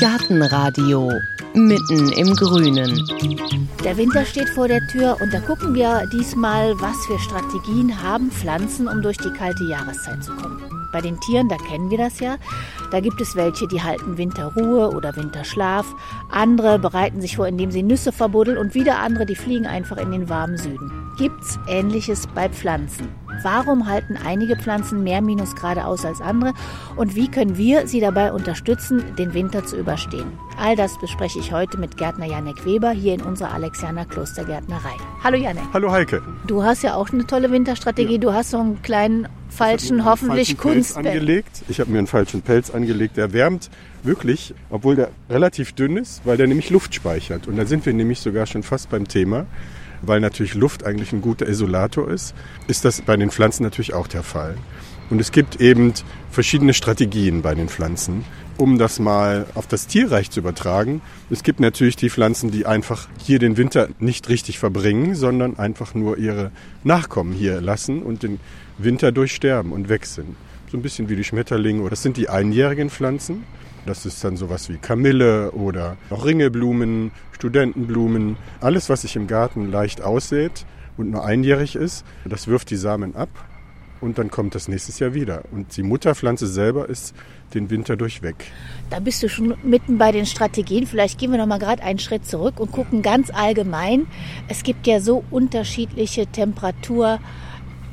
Gartenradio 0.00 1.10
mitten 1.54 2.12
im 2.12 2.34
Grünen. 2.34 3.04
Der 3.84 3.96
Winter 3.96 4.24
steht 4.24 4.48
vor 4.50 4.68
der 4.68 4.86
Tür 4.88 5.16
und 5.20 5.32
da 5.32 5.40
gucken 5.40 5.74
wir 5.74 6.06
diesmal, 6.12 6.74
was 6.80 6.96
für 7.06 7.18
Strategien 7.18 8.02
haben 8.02 8.30
Pflanzen, 8.30 8.86
um 8.86 9.02
durch 9.02 9.18
die 9.18 9.32
kalte 9.32 9.64
Jahreszeit 9.64 10.22
zu 10.22 10.32
kommen. 10.36 10.62
Bei 10.92 11.00
den 11.00 11.18
Tieren, 11.20 11.48
da 11.48 11.56
kennen 11.56 11.90
wir 11.90 11.98
das 11.98 12.20
ja. 12.20 12.36
Da 12.90 13.00
gibt 13.00 13.20
es 13.20 13.36
welche, 13.36 13.66
die 13.66 13.82
halten 13.82 14.16
Winterruhe 14.16 14.90
oder 14.90 15.14
Winterschlaf. 15.16 15.86
Andere 16.30 16.78
bereiten 16.78 17.20
sich 17.20 17.36
vor, 17.36 17.46
indem 17.46 17.70
sie 17.70 17.82
Nüsse 17.82 18.12
verbuddeln 18.12 18.56
und 18.56 18.74
wieder 18.74 19.00
andere, 19.00 19.26
die 19.26 19.36
fliegen 19.36 19.66
einfach 19.66 19.96
in 19.96 20.12
den 20.12 20.28
warmen 20.28 20.56
Süden. 20.56 20.90
Gibt's 21.18 21.58
Ähnliches 21.66 22.26
bei 22.28 22.48
Pflanzen? 22.48 23.08
Warum 23.42 23.86
halten 23.86 24.16
einige 24.16 24.56
Pflanzen 24.56 25.04
mehr 25.04 25.22
Minusgrade 25.22 25.84
aus 25.84 26.04
als 26.04 26.20
andere? 26.20 26.54
Und 26.96 27.14
wie 27.14 27.28
können 27.28 27.56
wir 27.56 27.86
sie 27.86 28.00
dabei 28.00 28.32
unterstützen, 28.32 29.04
den 29.16 29.32
Winter 29.32 29.64
zu 29.64 29.76
überstehen? 29.76 30.32
All 30.58 30.74
das 30.74 30.98
bespreche 30.98 31.38
ich 31.38 31.52
heute 31.52 31.78
mit 31.78 31.96
Gärtner 31.96 32.26
Janek 32.26 32.64
Weber 32.64 32.90
hier 32.90 33.14
in 33.14 33.22
unserer 33.22 33.52
Alexianer 33.52 34.06
Klostergärtnerei. 34.06 34.96
Hallo 35.22 35.36
Janek. 35.36 35.62
Hallo 35.72 35.92
Heike. 35.92 36.20
Du 36.48 36.64
hast 36.64 36.82
ja 36.82 36.94
auch 36.94 37.10
eine 37.10 37.26
tolle 37.26 37.52
Winterstrategie. 37.52 38.14
Ja. 38.14 38.18
Du 38.18 38.32
hast 38.32 38.50
so 38.50 38.58
einen 38.58 38.82
kleinen 38.82 39.28
falschen, 39.48 40.04
hoffentlich 40.04 40.58
Kunstpelz 40.58 40.96
angelegt. 40.96 41.62
Ich 41.68 41.78
habe 41.78 41.92
mir 41.92 41.98
einen 41.98 42.08
falschen 42.08 42.42
Pelz 42.42 42.70
angelegt. 42.70 43.16
Der 43.16 43.32
wärmt 43.32 43.70
wirklich, 44.02 44.52
obwohl 44.68 44.96
der 44.96 45.10
relativ 45.30 45.72
dünn 45.74 45.96
ist, 45.96 46.22
weil 46.24 46.36
der 46.36 46.48
nämlich 46.48 46.70
Luft 46.70 46.92
speichert. 46.92 47.46
Und 47.46 47.56
da 47.56 47.66
sind 47.66 47.86
wir 47.86 47.92
nämlich 47.92 48.18
sogar 48.18 48.46
schon 48.46 48.64
fast 48.64 48.90
beim 48.90 49.06
Thema 49.06 49.46
weil 50.02 50.20
natürlich 50.20 50.54
Luft 50.54 50.84
eigentlich 50.84 51.12
ein 51.12 51.20
guter 51.20 51.46
Isolator 51.46 52.10
ist, 52.10 52.34
ist 52.66 52.84
das 52.84 53.02
bei 53.02 53.16
den 53.16 53.30
Pflanzen 53.30 53.62
natürlich 53.62 53.94
auch 53.94 54.06
der 54.06 54.22
Fall. 54.22 54.56
Und 55.10 55.20
es 55.20 55.32
gibt 55.32 55.60
eben 55.60 55.94
verschiedene 56.30 56.74
Strategien 56.74 57.40
bei 57.40 57.54
den 57.54 57.68
Pflanzen, 57.68 58.24
um 58.58 58.78
das 58.78 58.98
mal 58.98 59.46
auf 59.54 59.66
das 59.66 59.86
Tierreich 59.86 60.30
zu 60.30 60.40
übertragen. 60.40 61.00
Es 61.30 61.42
gibt 61.42 61.60
natürlich 61.60 61.96
die 61.96 62.10
Pflanzen, 62.10 62.50
die 62.50 62.66
einfach 62.66 63.08
hier 63.18 63.38
den 63.38 63.56
Winter 63.56 63.88
nicht 64.00 64.28
richtig 64.28 64.58
verbringen, 64.58 65.14
sondern 65.14 65.58
einfach 65.58 65.94
nur 65.94 66.18
ihre 66.18 66.50
Nachkommen 66.84 67.32
hier 67.32 67.60
lassen 67.60 68.02
und 68.02 68.22
den 68.22 68.38
Winter 68.76 69.10
durchsterben 69.10 69.72
und 69.72 69.88
weg 69.88 70.04
sind. 70.04 70.36
So 70.70 70.76
ein 70.76 70.82
bisschen 70.82 71.08
wie 71.08 71.16
die 71.16 71.24
Schmetterlinge. 71.24 71.88
Das 71.88 72.02
sind 72.02 72.18
die 72.18 72.28
einjährigen 72.28 72.90
Pflanzen. 72.90 73.44
Das 73.88 74.04
ist 74.04 74.22
dann 74.22 74.36
sowas 74.36 74.68
wie 74.68 74.76
Kamille 74.76 75.52
oder 75.52 75.96
auch 76.10 76.26
Ringelblumen, 76.26 77.10
Studentenblumen. 77.32 78.36
Alles, 78.60 78.90
was 78.90 79.00
sich 79.00 79.16
im 79.16 79.26
Garten 79.26 79.72
leicht 79.72 80.02
aussät 80.02 80.66
und 80.98 81.10
nur 81.10 81.24
einjährig 81.24 81.74
ist, 81.74 82.04
das 82.26 82.48
wirft 82.48 82.68
die 82.68 82.76
Samen 82.76 83.16
ab 83.16 83.30
und 84.02 84.18
dann 84.18 84.30
kommt 84.30 84.54
das 84.54 84.68
nächstes 84.68 84.98
Jahr 84.98 85.14
wieder. 85.14 85.44
Und 85.52 85.74
die 85.74 85.82
Mutterpflanze 85.82 86.46
selber 86.46 86.86
ist 86.86 87.14
den 87.54 87.70
Winter 87.70 87.96
durchweg. 87.96 88.36
Da 88.90 89.00
bist 89.00 89.22
du 89.22 89.28
schon 89.30 89.54
mitten 89.62 89.96
bei 89.96 90.12
den 90.12 90.26
Strategien. 90.26 90.86
Vielleicht 90.86 91.18
gehen 91.18 91.30
wir 91.30 91.38
noch 91.38 91.46
mal 91.46 91.58
gerade 91.58 91.82
einen 91.82 91.98
Schritt 91.98 92.26
zurück 92.26 92.60
und 92.60 92.70
gucken 92.72 93.00
ganz 93.00 93.30
allgemein. 93.30 94.06
Es 94.48 94.64
gibt 94.64 94.86
ja 94.86 95.00
so 95.00 95.24
unterschiedliche 95.30 96.26
Temperatur- 96.26 97.20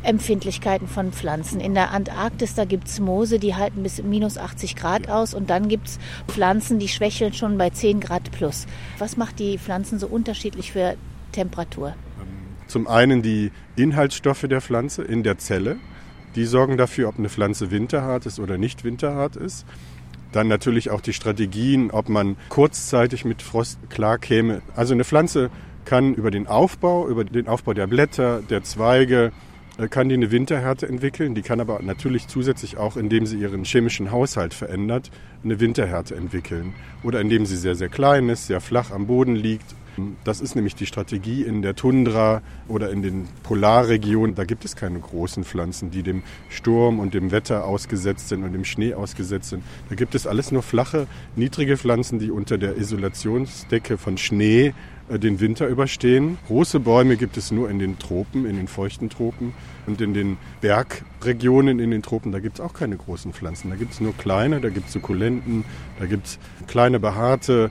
Empfindlichkeiten 0.06 0.88
von 0.88 1.12
Pflanzen. 1.12 1.60
In 1.60 1.74
der 1.74 1.92
Antarktis, 1.92 2.56
da 2.56 2.64
es 2.64 3.00
Moose, 3.00 3.40
die 3.40 3.56
halten 3.56 3.84
bis 3.84 4.02
minus 4.02 4.38
80 4.38 4.76
Grad 4.76 5.10
aus 5.10 5.34
und 5.34 5.50
dann 5.50 5.68
gibt 5.68 5.88
es 5.88 6.00
Pflanzen, 6.28 6.80
die 6.80 6.88
schwächeln 6.88 7.34
schon 7.34 7.58
bei 7.58 7.70
10 7.70 8.00
Grad 8.00 8.32
plus. 8.32 8.68
Was 8.98 9.18
macht 9.18 9.40
die 9.40 9.58
Pflanzen 9.58 10.00
so 10.00 10.08
unterschiedlich 10.08 10.72
für 10.72 10.96
Temperatur? 11.32 11.96
Zum 12.68 12.88
einen 12.88 13.22
die 13.22 13.52
Inhaltsstoffe 13.76 14.46
der 14.50 14.62
Pflanze 14.62 15.04
in 15.04 15.24
der 15.24 15.38
Zelle. 15.38 15.78
Die 16.36 16.46
sorgen 16.46 16.78
dafür, 16.78 17.10
ob 17.10 17.18
eine 17.18 17.30
Pflanze 17.30 17.72
winterhart 17.72 18.26
ist 18.26 18.40
oder 18.40 18.58
nicht 18.58 18.84
winterhart 18.84 19.36
ist. 19.36 19.66
Dann 20.32 20.48
natürlich 20.48 20.90
auch 20.90 21.02
die 21.02 21.14
Strategien, 21.14 21.92
ob 21.92 22.10
man 22.10 22.36
kurzzeitig 22.50 23.24
mit 23.24 23.42
Frost 23.42 23.80
klarkäme. 23.90 24.62
Also 24.76 24.94
eine 24.94 25.06
Pflanze 25.06 25.50
kann 25.86 26.14
über 26.14 26.32
den 26.32 26.48
Aufbau, 26.48 27.08
über 27.08 27.24
den 27.24 27.48
Aufbau 27.48 27.74
der 27.74 27.88
Blätter, 27.88 28.42
der 28.42 28.64
Zweige, 28.64 29.32
kann 29.90 30.10
die 30.10 30.16
eine 30.16 30.32
Winterhärte 30.32 30.88
entwickeln. 30.88 31.36
Die 31.36 31.42
kann 31.42 31.60
aber 31.60 31.82
natürlich 31.82 32.28
zusätzlich 32.28 32.78
auch, 32.78 32.96
indem 32.96 33.26
sie 33.26 33.38
ihren 33.38 33.66
chemischen 33.66 34.12
Haushalt 34.12 34.54
verändert, 34.54 35.12
eine 35.44 35.60
Winterhärte 35.60 36.16
entwickeln. 36.16 36.74
Oder 37.04 37.20
indem 37.20 37.46
sie 37.46 37.58
sehr, 37.58 37.76
sehr 37.76 37.90
klein 37.90 38.30
ist, 38.30 38.48
sehr 38.48 38.62
flach 38.62 38.92
am 38.92 39.08
Boden 39.08 39.36
liegt. 39.36 39.76
Das 40.26 40.42
ist 40.42 40.56
nämlich 40.56 40.76
die 40.76 40.86
Strategie 40.86 41.44
in 41.44 41.62
der 41.62 41.76
Tundra 41.76 42.42
oder 42.68 42.90
in 42.90 43.02
den 43.02 43.28
Polarregionen. 43.44 44.36
Da 44.36 44.44
gibt 44.44 44.66
es 44.66 44.76
keine 44.76 45.00
großen 45.00 45.46
Pflanzen, 45.46 45.90
die 45.90 46.04
dem 46.04 46.24
Sturm 46.50 47.00
und 47.00 47.14
dem 47.14 47.32
Wetter 47.32 47.66
ausgesetzt 47.66 48.28
sind 48.30 48.44
und 48.44 48.52
dem 48.52 48.66
Schnee 48.66 48.94
ausgesetzt 48.94 49.50
sind. 49.50 49.64
Da 49.90 49.96
gibt 49.96 50.14
es 50.16 50.28
alles 50.28 50.52
nur 50.52 50.64
flache, 50.64 51.08
niedrige 51.36 51.78
Pflanzen, 51.78 52.20
die 52.20 52.30
unter 52.30 52.58
der 52.58 52.76
Isolationsdecke 52.78 53.98
von 53.98 54.18
Schnee 54.18 54.68
äh, 54.68 54.74
den 55.10 55.40
Winter 55.40 55.68
überstehen. 55.68 56.38
Große 56.48 56.80
Bäume 56.80 57.18
gibt 57.18 57.38
es 57.38 57.52
nur 57.52 57.70
in 57.70 57.80
den 57.80 58.00
Tropen, 58.00 58.46
in 58.46 58.56
den 58.58 58.68
feuchten 58.68 59.10
Tropen. 59.10 59.54
Und 59.86 60.02
in 60.02 60.14
den 60.14 60.38
Bergregionen 60.62 61.80
in 61.80 61.92
den 61.92 62.02
Tropen, 62.02 62.32
da 62.32 62.40
gibt 62.40 62.60
es 62.60 62.66
auch 62.66 62.74
keine 62.74 62.98
großen 62.98 63.34
Pflanzen. 63.34 63.70
Da 63.70 63.76
gibt 63.76 63.94
es 63.94 64.02
nur 64.02 64.16
kleine, 64.18 64.62
da 64.62 64.70
gibt 64.70 64.88
es 64.88 64.94
Sukkulenten, 64.94 65.64
da 66.00 66.06
gibt 66.06 66.26
es 66.26 66.40
kleine 66.68 67.00
behaarte, 67.00 67.70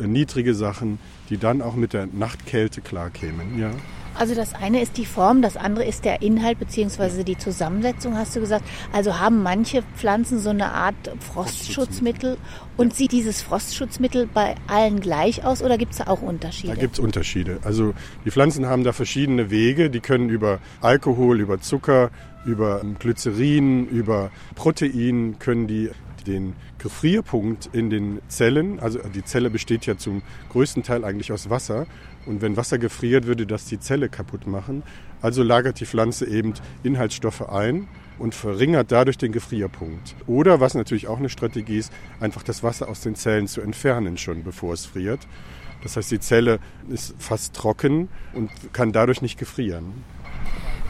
äh, 0.00 0.06
niedrige 0.06 0.54
Sachen, 0.54 0.98
die 1.30 1.38
dann 1.38 1.62
auch 1.62 1.74
mit 1.74 1.92
der 1.92 2.08
Nachtkälte 2.12 2.80
klarkämen. 2.80 3.58
Ja. 3.58 3.70
Also 4.14 4.34
das 4.34 4.54
eine 4.54 4.82
ist 4.82 4.98
die 4.98 5.06
Form, 5.06 5.40
das 5.40 5.56
andere 5.56 5.86
ist 5.86 6.04
der 6.04 6.20
Inhalt 6.20 6.58
bzw. 6.58 7.24
die 7.24 7.38
Zusammensetzung, 7.38 8.16
hast 8.16 8.36
du 8.36 8.40
gesagt. 8.40 8.64
Also 8.92 9.18
haben 9.18 9.42
manche 9.42 9.82
Pflanzen 9.96 10.38
so 10.38 10.50
eine 10.50 10.72
Art 10.72 10.94
Frostschutzmittel 11.20 12.36
und 12.76 12.94
sieht 12.94 13.12
dieses 13.12 13.42
Frostschutzmittel 13.42 14.28
bei 14.32 14.54
allen 14.66 15.00
gleich 15.00 15.44
aus 15.44 15.62
oder 15.62 15.78
gibt 15.78 15.92
es 15.92 15.98
da 15.98 16.06
auch 16.06 16.22
Unterschiede? 16.22 16.74
Da 16.74 16.80
gibt 16.80 16.94
es 16.94 17.00
Unterschiede. 17.00 17.58
Also 17.62 17.94
die 18.24 18.30
Pflanzen 18.30 18.66
haben 18.66 18.84
da 18.84 18.92
verschiedene 18.92 19.50
Wege. 19.50 19.90
Die 19.90 20.00
können 20.00 20.28
über 20.28 20.58
Alkohol, 20.80 21.40
über 21.40 21.60
Zucker, 21.60 22.10
über 22.44 22.82
Glycerin, 22.98 23.86
über 23.88 24.30
Protein 24.54 25.36
können 25.38 25.66
die 25.66 25.90
den 26.26 26.54
Gefrierpunkt 26.78 27.70
in 27.72 27.90
den 27.90 28.20
Zellen, 28.28 28.78
also 28.78 29.00
die 29.12 29.24
Zelle 29.24 29.50
besteht 29.50 29.86
ja 29.86 29.96
zum 29.96 30.22
größten 30.50 30.84
Teil 30.84 31.04
eigentlich 31.04 31.32
aus 31.32 31.50
Wasser 31.50 31.86
und 32.26 32.42
wenn 32.42 32.56
Wasser 32.56 32.78
gefriert, 32.78 33.26
würde 33.26 33.46
das 33.46 33.64
die 33.64 33.80
Zelle 33.80 34.08
kaputt 34.08 34.46
machen. 34.46 34.82
Also 35.20 35.42
lagert 35.42 35.80
die 35.80 35.86
Pflanze 35.86 36.26
eben 36.26 36.54
Inhaltsstoffe 36.82 37.48
ein 37.48 37.88
und 38.22 38.36
verringert 38.36 38.92
dadurch 38.92 39.18
den 39.18 39.32
Gefrierpunkt. 39.32 40.14
Oder, 40.28 40.60
was 40.60 40.74
natürlich 40.74 41.08
auch 41.08 41.18
eine 41.18 41.28
Strategie 41.28 41.78
ist, 41.78 41.92
einfach 42.20 42.44
das 42.44 42.62
Wasser 42.62 42.88
aus 42.88 43.00
den 43.00 43.16
Zellen 43.16 43.48
zu 43.48 43.60
entfernen, 43.60 44.16
schon 44.16 44.44
bevor 44.44 44.74
es 44.74 44.86
friert. 44.86 45.26
Das 45.82 45.96
heißt, 45.96 46.12
die 46.12 46.20
Zelle 46.20 46.60
ist 46.88 47.16
fast 47.18 47.52
trocken 47.52 48.08
und 48.32 48.48
kann 48.72 48.92
dadurch 48.92 49.22
nicht 49.22 49.40
gefrieren. 49.40 50.04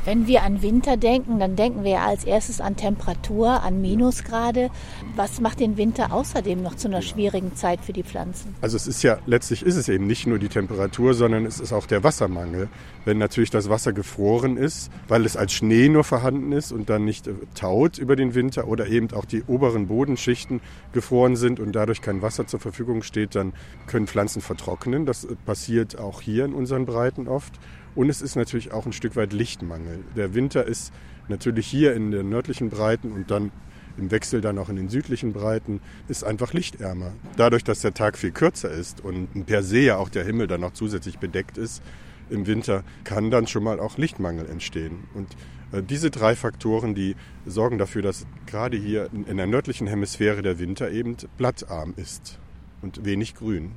Wenn 0.05 0.27
wir 0.27 0.43
an 0.43 0.63
Winter 0.63 0.97
denken, 0.97 1.39
dann 1.39 1.55
denken 1.55 1.85
wir 1.85 1.93
ja 1.93 2.07
als 2.07 2.25
erstes 2.25 2.61
an 2.61 2.75
Temperatur, 2.75 3.63
an 3.63 3.81
Minusgrade. 3.81 4.69
Was 5.15 5.41
macht 5.41 5.61
den 5.61 5.77
Winter 5.77 6.13
außerdem 6.13 6.61
noch 6.61 6.75
zu 6.75 6.89
einer 6.89 7.03
schwierigen 7.03 7.55
Zeit 7.55 7.81
für 7.81 7.93
die 7.93 8.03
Pflanzen? 8.03 8.53
Also 8.61 8.77
es 8.77 8.89
ist 8.89 9.05
ja, 9.05 9.19
letztlich 9.27 9.63
ist 9.63 9.77
es 9.77 9.89
eben 9.89 10.09
nicht 10.09 10.27
nur 10.27 10.41
die 10.41 10.49
Temperatur, 10.49 11.15
sondern 11.15 11.47
es 11.47 11.61
ist 11.61 11.73
auch 11.73 11.87
der 11.87 12.03
Wassermangel. 12.03 12.69
Wenn 13.05 13.19
natürlich 13.19 13.51
das 13.51 13.69
Wasser 13.69 13.93
gefroren 13.93 14.57
ist, 14.57 14.91
weil 15.07 15.25
es 15.25 15.37
als 15.37 15.53
Schnee 15.53 15.89
nur 15.89 16.03
vorhanden 16.03 16.51
ist 16.51 16.73
und 16.73 16.91
dann 16.91 17.05
nicht 17.05 17.29
äh, 17.29 17.35
taut 17.55 17.99
über 17.99 18.17
den 18.17 18.35
Winter 18.35 18.67
oder 18.67 18.89
eben 18.89 19.13
auch 19.13 19.25
die 19.25 19.45
oberen 19.45 19.87
Bodenschichten 19.87 20.61
gefroren 20.93 21.37
sind 21.37 21.61
und 21.61 21.73
dadurch 21.73 22.03
kein 22.03 22.23
Wasser 22.23 22.49
zur 22.49 22.59
Verfügung 22.59 23.05
steht, 23.05 23.37
dann 23.37 23.53
können 23.87 24.09
Pflanzen 24.09 24.43
vertrocknen. 24.43 25.07
Das 25.07 25.25
äh, 25.25 25.37
passiert 25.47 25.97
auch 25.97 26.21
hier 26.21 26.45
in 26.45 26.55
unseren 26.55 26.87
Breiten 26.87 27.29
oft. 27.29 27.53
Und 27.95 28.09
es 28.09 28.23
ist 28.23 28.37
natürlich 28.37 28.73
auch 28.73 28.87
ein 28.87 28.93
Stück 28.93 29.17
weit 29.17 29.33
Lichtmangel. 29.33 29.92
Der 30.17 30.35
Winter 30.35 30.67
ist 30.67 30.93
natürlich 31.29 31.67
hier 31.67 31.95
in 31.95 32.11
den 32.11 32.29
nördlichen 32.29 32.71
Breiten 32.71 33.13
und 33.13 33.31
dann 33.31 33.51
im 33.99 34.11
Wechsel 34.11 34.41
dann 34.41 34.59
auch 34.59 34.69
in 34.69 34.77
den 34.77 34.89
südlichen 34.89 35.33
Breiten, 35.33 35.81
ist 36.09 36.25
einfach 36.25 36.53
lichtärmer. 36.53 37.13
Dadurch, 37.37 37.65
dass 37.65 37.81
der 37.81 37.95
Tag 37.95 38.17
viel 38.17 38.31
kürzer 38.31 38.71
ist 38.71 39.05
und 39.05 39.47
per 39.47 39.63
se 39.63 39.81
ja 39.81 39.97
auch 39.97 40.09
der 40.09 40.25
Himmel 40.25 40.47
dann 40.47 40.63
noch 40.63 40.73
zusätzlich 40.73 41.19
bedeckt 41.19 41.59
ist, 41.59 41.83
im 42.31 42.47
Winter 42.47 42.85
kann 43.05 43.31
dann 43.31 43.47
schon 43.47 43.63
mal 43.63 43.79
auch 43.81 43.99
Lichtmangel 43.99 44.49
entstehen. 44.49 45.05
Und 45.15 45.29
äh, 45.73 45.83
diese 45.83 46.11
drei 46.11 46.35
Faktoren, 46.35 46.95
die 46.95 47.17
sorgen 47.45 47.79
dafür, 47.79 48.03
dass 48.03 48.27
gerade 48.47 48.77
hier 48.77 49.11
in 49.13 49.37
der 49.37 49.47
nördlichen 49.47 49.87
Hemisphäre 49.87 50.43
der 50.43 50.59
Winter 50.59 50.91
eben 50.91 51.17
blattarm 51.37 51.95
ist 51.97 52.39
und 52.81 53.05
wenig 53.05 53.35
grün. 53.35 53.73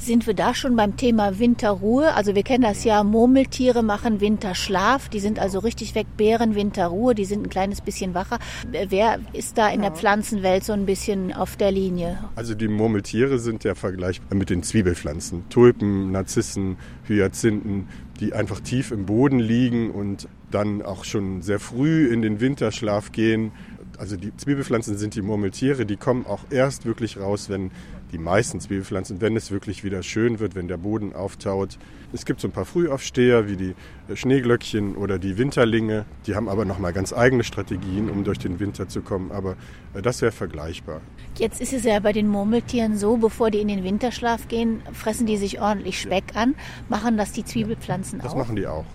Sind 0.00 0.26
wir 0.26 0.32
da 0.32 0.54
schon 0.54 0.76
beim 0.76 0.96
Thema 0.96 1.38
Winterruhe? 1.38 2.14
Also 2.14 2.34
wir 2.34 2.42
kennen 2.42 2.62
das 2.62 2.84
ja, 2.84 3.04
Murmeltiere 3.04 3.82
machen 3.82 4.22
Winterschlaf, 4.22 5.10
die 5.10 5.20
sind 5.20 5.38
also 5.38 5.58
richtig 5.58 5.94
weg, 5.94 6.06
Bären 6.16 6.54
Winterruhe, 6.54 7.14
die 7.14 7.26
sind 7.26 7.44
ein 7.44 7.50
kleines 7.50 7.82
bisschen 7.82 8.14
wacher. 8.14 8.38
Wer 8.70 9.20
ist 9.34 9.58
da 9.58 9.68
in 9.68 9.82
der 9.82 9.90
Pflanzenwelt 9.90 10.64
so 10.64 10.72
ein 10.72 10.86
bisschen 10.86 11.34
auf 11.34 11.56
der 11.56 11.70
Linie? 11.70 12.18
Also 12.34 12.54
die 12.54 12.66
Murmeltiere 12.66 13.38
sind 13.38 13.62
ja 13.62 13.74
vergleichbar 13.74 14.38
mit 14.38 14.48
den 14.48 14.62
Zwiebelpflanzen. 14.62 15.44
Tulpen, 15.50 16.12
Narzissen, 16.12 16.78
Hyazinthen, 17.06 17.86
die 18.20 18.32
einfach 18.32 18.60
tief 18.60 18.92
im 18.92 19.04
Boden 19.04 19.38
liegen 19.38 19.90
und 19.90 20.28
dann 20.50 20.80
auch 20.80 21.04
schon 21.04 21.42
sehr 21.42 21.60
früh 21.60 22.10
in 22.10 22.22
den 22.22 22.40
Winterschlaf 22.40 23.12
gehen 23.12 23.52
Also 23.98 24.16
die 24.16 24.34
Zwiebelpflanzen 24.34 24.96
sind 24.96 25.14
die 25.14 25.20
Murmeltiere, 25.20 25.84
die 25.84 25.98
kommen 25.98 26.24
auch 26.24 26.40
erst 26.48 26.86
wirklich 26.86 27.20
raus, 27.20 27.50
wenn 27.50 27.70
die 28.12 28.18
meisten 28.18 28.60
Zwiebelpflanzen, 28.60 29.20
wenn 29.20 29.36
es 29.36 29.50
wirklich 29.50 29.84
wieder 29.84 30.02
schön 30.02 30.38
wird, 30.40 30.54
wenn 30.54 30.68
der 30.68 30.76
Boden 30.76 31.14
auftaut. 31.14 31.78
Es 32.12 32.24
gibt 32.24 32.40
so 32.40 32.48
ein 32.48 32.52
paar 32.52 32.64
Frühaufsteher 32.64 33.48
wie 33.48 33.56
die 33.56 33.74
Schneeglöckchen 34.14 34.96
oder 34.96 35.18
die 35.18 35.38
Winterlinge. 35.38 36.04
Die 36.26 36.34
haben 36.34 36.48
aber 36.48 36.64
nochmal 36.64 36.92
ganz 36.92 37.12
eigene 37.12 37.44
Strategien, 37.44 38.10
um 38.10 38.24
durch 38.24 38.38
den 38.38 38.58
Winter 38.58 38.88
zu 38.88 39.02
kommen. 39.02 39.30
Aber 39.30 39.56
äh, 39.94 40.02
das 40.02 40.22
wäre 40.22 40.32
vergleichbar. 40.32 41.00
Jetzt 41.38 41.60
ist 41.60 41.72
es 41.72 41.84
ja 41.84 42.00
bei 42.00 42.12
den 42.12 42.28
Murmeltieren 42.28 42.96
so, 42.96 43.16
bevor 43.16 43.50
die 43.50 43.60
in 43.60 43.68
den 43.68 43.84
Winterschlaf 43.84 44.48
gehen, 44.48 44.82
fressen 44.92 45.26
die 45.26 45.36
sich 45.36 45.60
ordentlich 45.60 46.00
Speck 46.00 46.34
an. 46.34 46.54
Machen 46.88 47.16
das 47.16 47.32
die 47.32 47.44
Zwiebelpflanzen 47.44 48.18
das 48.18 48.28
auch? 48.28 48.34
Das 48.34 48.46
machen 48.46 48.56
die 48.56 48.66
auch. 48.66 48.86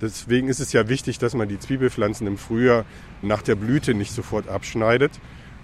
Deswegen 0.00 0.48
ist 0.48 0.60
es 0.60 0.72
ja 0.72 0.88
wichtig, 0.88 1.18
dass 1.18 1.34
man 1.34 1.48
die 1.48 1.58
Zwiebelpflanzen 1.58 2.26
im 2.26 2.38
Frühjahr 2.38 2.86
nach 3.20 3.42
der 3.42 3.54
Blüte 3.54 3.92
nicht 3.92 4.12
sofort 4.12 4.48
abschneidet, 4.48 5.12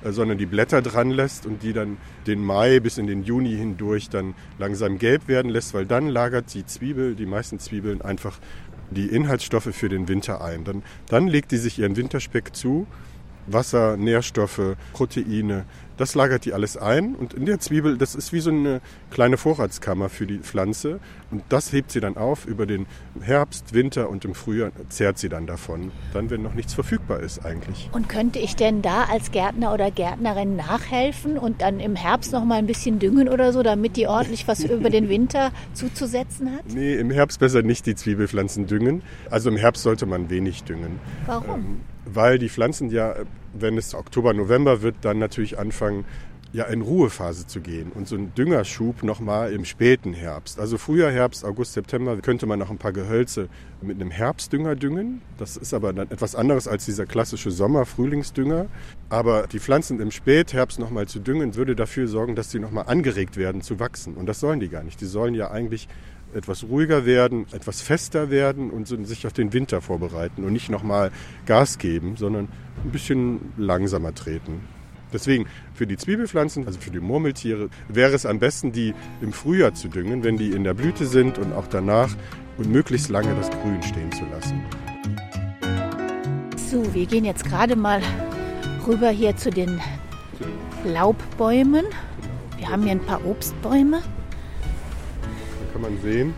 sondern 0.05 0.39
die 0.39 0.47
Blätter 0.47 0.83
dran 0.83 1.11
lässt 1.11 1.47
und 1.47 1.63
die 1.63 1.73
dann 1.73 1.97
den 2.27 2.45
Mai 2.45 2.81
bis 2.81 2.99
in 2.99 3.07
den 3.07 3.23
Juni 3.23 3.57
hindurch 3.57 4.09
dann 4.09 4.35
langsam 4.59 4.99
gelb 4.99 5.29
werden 5.29 5.51
lässt, 5.51 5.75
weil 5.75 5.87
dann 5.87 6.09
lagert 6.09 6.53
die 6.55 6.67
Zwiebel, 6.67 7.15
die 7.15 7.27
meisten 7.27 7.59
Zwiebeln 7.59 8.03
einfach 8.03 8.39
die 8.91 9.07
Inhaltsstoffe 9.07 9.75
für 9.75 9.89
den 9.89 10.09
Winter 10.09 10.43
ein. 10.43 10.65
Dann, 10.65 10.83
dann 11.09 11.29
legt 11.29 11.51
die 11.53 11.57
sich 11.57 11.79
ihren 11.79 11.97
Winterspeck 11.97 12.55
zu 12.55 12.87
Wasser, 13.47 13.97
Nährstoffe, 13.97 14.77
Proteine. 14.93 15.65
Das 15.97 16.15
lagert 16.15 16.45
die 16.45 16.53
alles 16.53 16.77
ein 16.77 17.15
und 17.15 17.35
in 17.35 17.47
der 17.47 17.59
Zwiebel, 17.59 17.97
das 17.97 18.15
ist 18.15 18.33
wie 18.33 18.41
so 18.41 18.51
eine 18.51 18.81
kleine 19.11 19.37
Vorratskammer 19.37 20.09
für 20.09 20.27
die 20.27 20.39
Pflanze 20.39 21.01
und 21.31 21.43
das 21.49 21.73
hebt 21.73 21.91
sie 21.91 22.01
dann 22.01 22.17
auf 22.17 22.47
über 22.47 22.67
den 22.67 22.87
Herbst, 23.21 23.73
Winter 23.73 24.11
und 24.11 24.25
im 24.25 24.35
Frühjahr 24.35 24.73
zehrt 24.89 25.19
sie 25.19 25.29
dann 25.29 25.47
davon, 25.47 25.91
dann 26.13 26.31
wenn 26.31 26.43
noch 26.43 26.55
nichts 26.55 26.75
verfügbar 26.75 27.21
ist 27.21 27.45
eigentlich. 27.45 27.89
Und 27.93 28.09
könnte 28.09 28.39
ich 28.39 28.57
denn 28.57 28.83
da 28.83 29.05
als 29.05 29.31
Gärtner 29.31 29.73
oder 29.73 29.91
Gärtnerin 29.91 30.57
nachhelfen 30.57 31.39
und 31.39 31.63
dann 31.63 31.81
im 31.81 31.97
Herbst 31.97 32.33
noch 32.33 32.45
mal 32.45 32.57
ein 32.57 32.67
bisschen 32.67 32.99
düngen 32.99 33.29
oder 33.29 33.53
so, 33.53 33.63
damit 33.63 33.97
die 33.97 34.07
ordentlich 34.07 34.47
was 34.47 34.65
über 34.65 34.91
den 34.91 35.09
Winter 35.09 35.51
zuzusetzen 35.73 36.53
hat? 36.53 36.65
Nee, 36.69 36.95
im 36.95 37.11
Herbst 37.11 37.41
besser 37.41 37.63
nicht 37.63 37.87
die 37.87 37.95
Zwiebelpflanzen 37.95 38.67
düngen. 38.67 39.03
Also 39.31 39.49
im 39.49 39.57
Herbst 39.57 39.83
sollte 39.83 40.07
man 40.07 40.31
wenig 40.31 40.65
düngen. 40.65 41.01
Warum? 41.27 41.61
Ähm, 41.61 41.81
weil 42.07 42.39
die 42.39 42.49
Pflanzen 42.49 42.91
ja, 42.91 43.15
wenn 43.61 43.79
es 43.79 43.95
Oktober, 43.95 44.33
November 44.33 44.83
wird, 44.83 44.97
dann 45.03 45.19
natürlich 45.19 45.59
anfangen, 45.59 46.05
ja 46.53 46.65
in 46.65 46.81
Ruhephase 46.81 47.47
zu 47.47 47.61
gehen 47.61 47.93
und 47.93 48.09
so 48.09 48.17
ein 48.17 48.33
Düngerschub 48.35 49.03
nochmal 49.03 49.53
im 49.53 49.65
späten 49.65 50.15
Herbst. 50.15 50.59
Also 50.59 50.79
Frühjahr, 50.79 51.13
Herbst, 51.13 51.45
August, 51.45 51.75
September 51.75 52.17
könnte 52.17 52.47
man 52.47 52.59
noch 52.59 52.71
ein 52.71 52.79
paar 52.79 52.93
Gehölze 52.93 53.49
mit 53.83 54.01
einem 54.01 54.11
Herbstdünger 54.11 54.75
düngen. 54.75 55.21
Das 55.37 55.57
ist 55.57 55.75
aber 55.75 55.93
dann 55.93 56.11
etwas 56.11 56.35
anderes 56.35 56.67
als 56.67 56.87
dieser 56.87 57.05
klassische 57.05 57.51
Sommer-Frühlingsdünger. 57.51 58.67
Aber 59.11 59.47
die 59.49 59.59
Pflanzen 59.59 60.01
im 60.01 60.11
Spätherbst 60.11 60.79
nochmal 60.79 61.07
zu 61.07 61.19
düngen, 61.19 61.57
würde 61.57 61.77
dafür 61.77 62.09
sorgen, 62.09 62.37
dass 62.37 62.51
sie 62.51 62.59
nochmal 62.59 62.85
angeregt 62.87 63.37
werden 63.37 63.61
zu 63.61 63.79
wachsen. 63.79 64.15
Und 64.15 64.27
das 64.27 64.41
sollen 64.41 64.61
die 64.61 64.69
gar 64.69 64.83
nicht. 64.83 65.01
Die 65.01 65.07
sollen 65.07 65.35
ja 65.35 65.51
eigentlich 65.51 65.89
etwas 66.35 66.65
ruhiger 66.65 67.07
werden, 67.07 67.47
etwas 67.53 67.81
fester 67.81 68.31
werden 68.31 68.71
und 68.71 68.87
sich 68.87 69.27
auf 69.27 69.33
den 69.33 69.53
Winter 69.53 69.81
vorbereiten 69.81 70.45
und 70.45 70.53
nicht 70.53 70.71
nochmal 70.71 71.11
Gas 71.47 71.79
geben, 71.79 72.17
sondern 72.17 72.49
ein 72.85 72.91
bisschen 72.91 73.53
langsamer 73.57 74.15
treten. 74.15 74.61
Deswegen 75.13 75.47
für 75.73 75.87
die 75.87 75.97
Zwiebelpflanzen, 75.97 76.67
also 76.67 76.81
für 76.81 76.91
die 76.91 77.01
Murmeltiere, 77.01 77.71
wäre 77.89 78.15
es 78.15 78.27
am 78.27 78.39
besten, 78.39 78.73
die 78.73 78.93
im 79.23 79.33
Frühjahr 79.33 79.73
zu 79.73 79.89
düngen, 79.89 80.25
wenn 80.25 80.37
die 80.37 80.51
in 80.51 80.65
der 80.65 80.75
Blüte 80.75 81.07
sind 81.07 81.39
und 81.39 81.53
auch 81.53 81.69
danach 81.69 82.15
und 82.59 82.71
möglichst 82.71 83.09
lange 83.09 83.35
das 83.37 83.51
Grün 83.51 83.83
stehen 83.83 84.11
zu 84.13 84.25
lassen. 84.27 84.61
So, 86.71 86.93
wir 86.93 87.07
gehen 87.07 87.25
jetzt 87.25 87.45
gerade 87.45 87.77
mal 87.77 88.03
rüber 88.87 89.11
hier 89.11 89.37
zu 89.37 89.51
den 89.51 89.81
Laubbäumen. 90.85 91.87
Wir 92.59 92.69
haben 92.69 92.83
hier 92.83 92.93
ein 92.93 93.01
paar 93.01 93.25
Obstbäume 93.25 94.03
kann 95.77 95.93
man 95.93 96.01
sehen? 96.01 96.35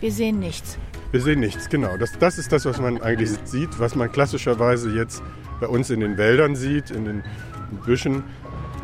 Wir 0.00 0.12
sehen 0.12 0.38
nichts. 0.38 0.78
Wir 1.10 1.20
sehen 1.20 1.40
nichts, 1.40 1.68
genau. 1.68 1.96
Das, 1.96 2.16
das 2.20 2.38
ist 2.38 2.52
das, 2.52 2.64
was 2.64 2.80
man 2.80 3.02
eigentlich 3.02 3.30
sieht, 3.44 3.80
was 3.80 3.96
man 3.96 4.12
klassischerweise 4.12 4.94
jetzt 4.94 5.20
bei 5.58 5.66
uns 5.66 5.90
in 5.90 5.98
den 5.98 6.16
Wäldern 6.16 6.54
sieht, 6.54 6.92
in 6.92 7.04
den 7.04 7.24
Büschen. 7.84 8.22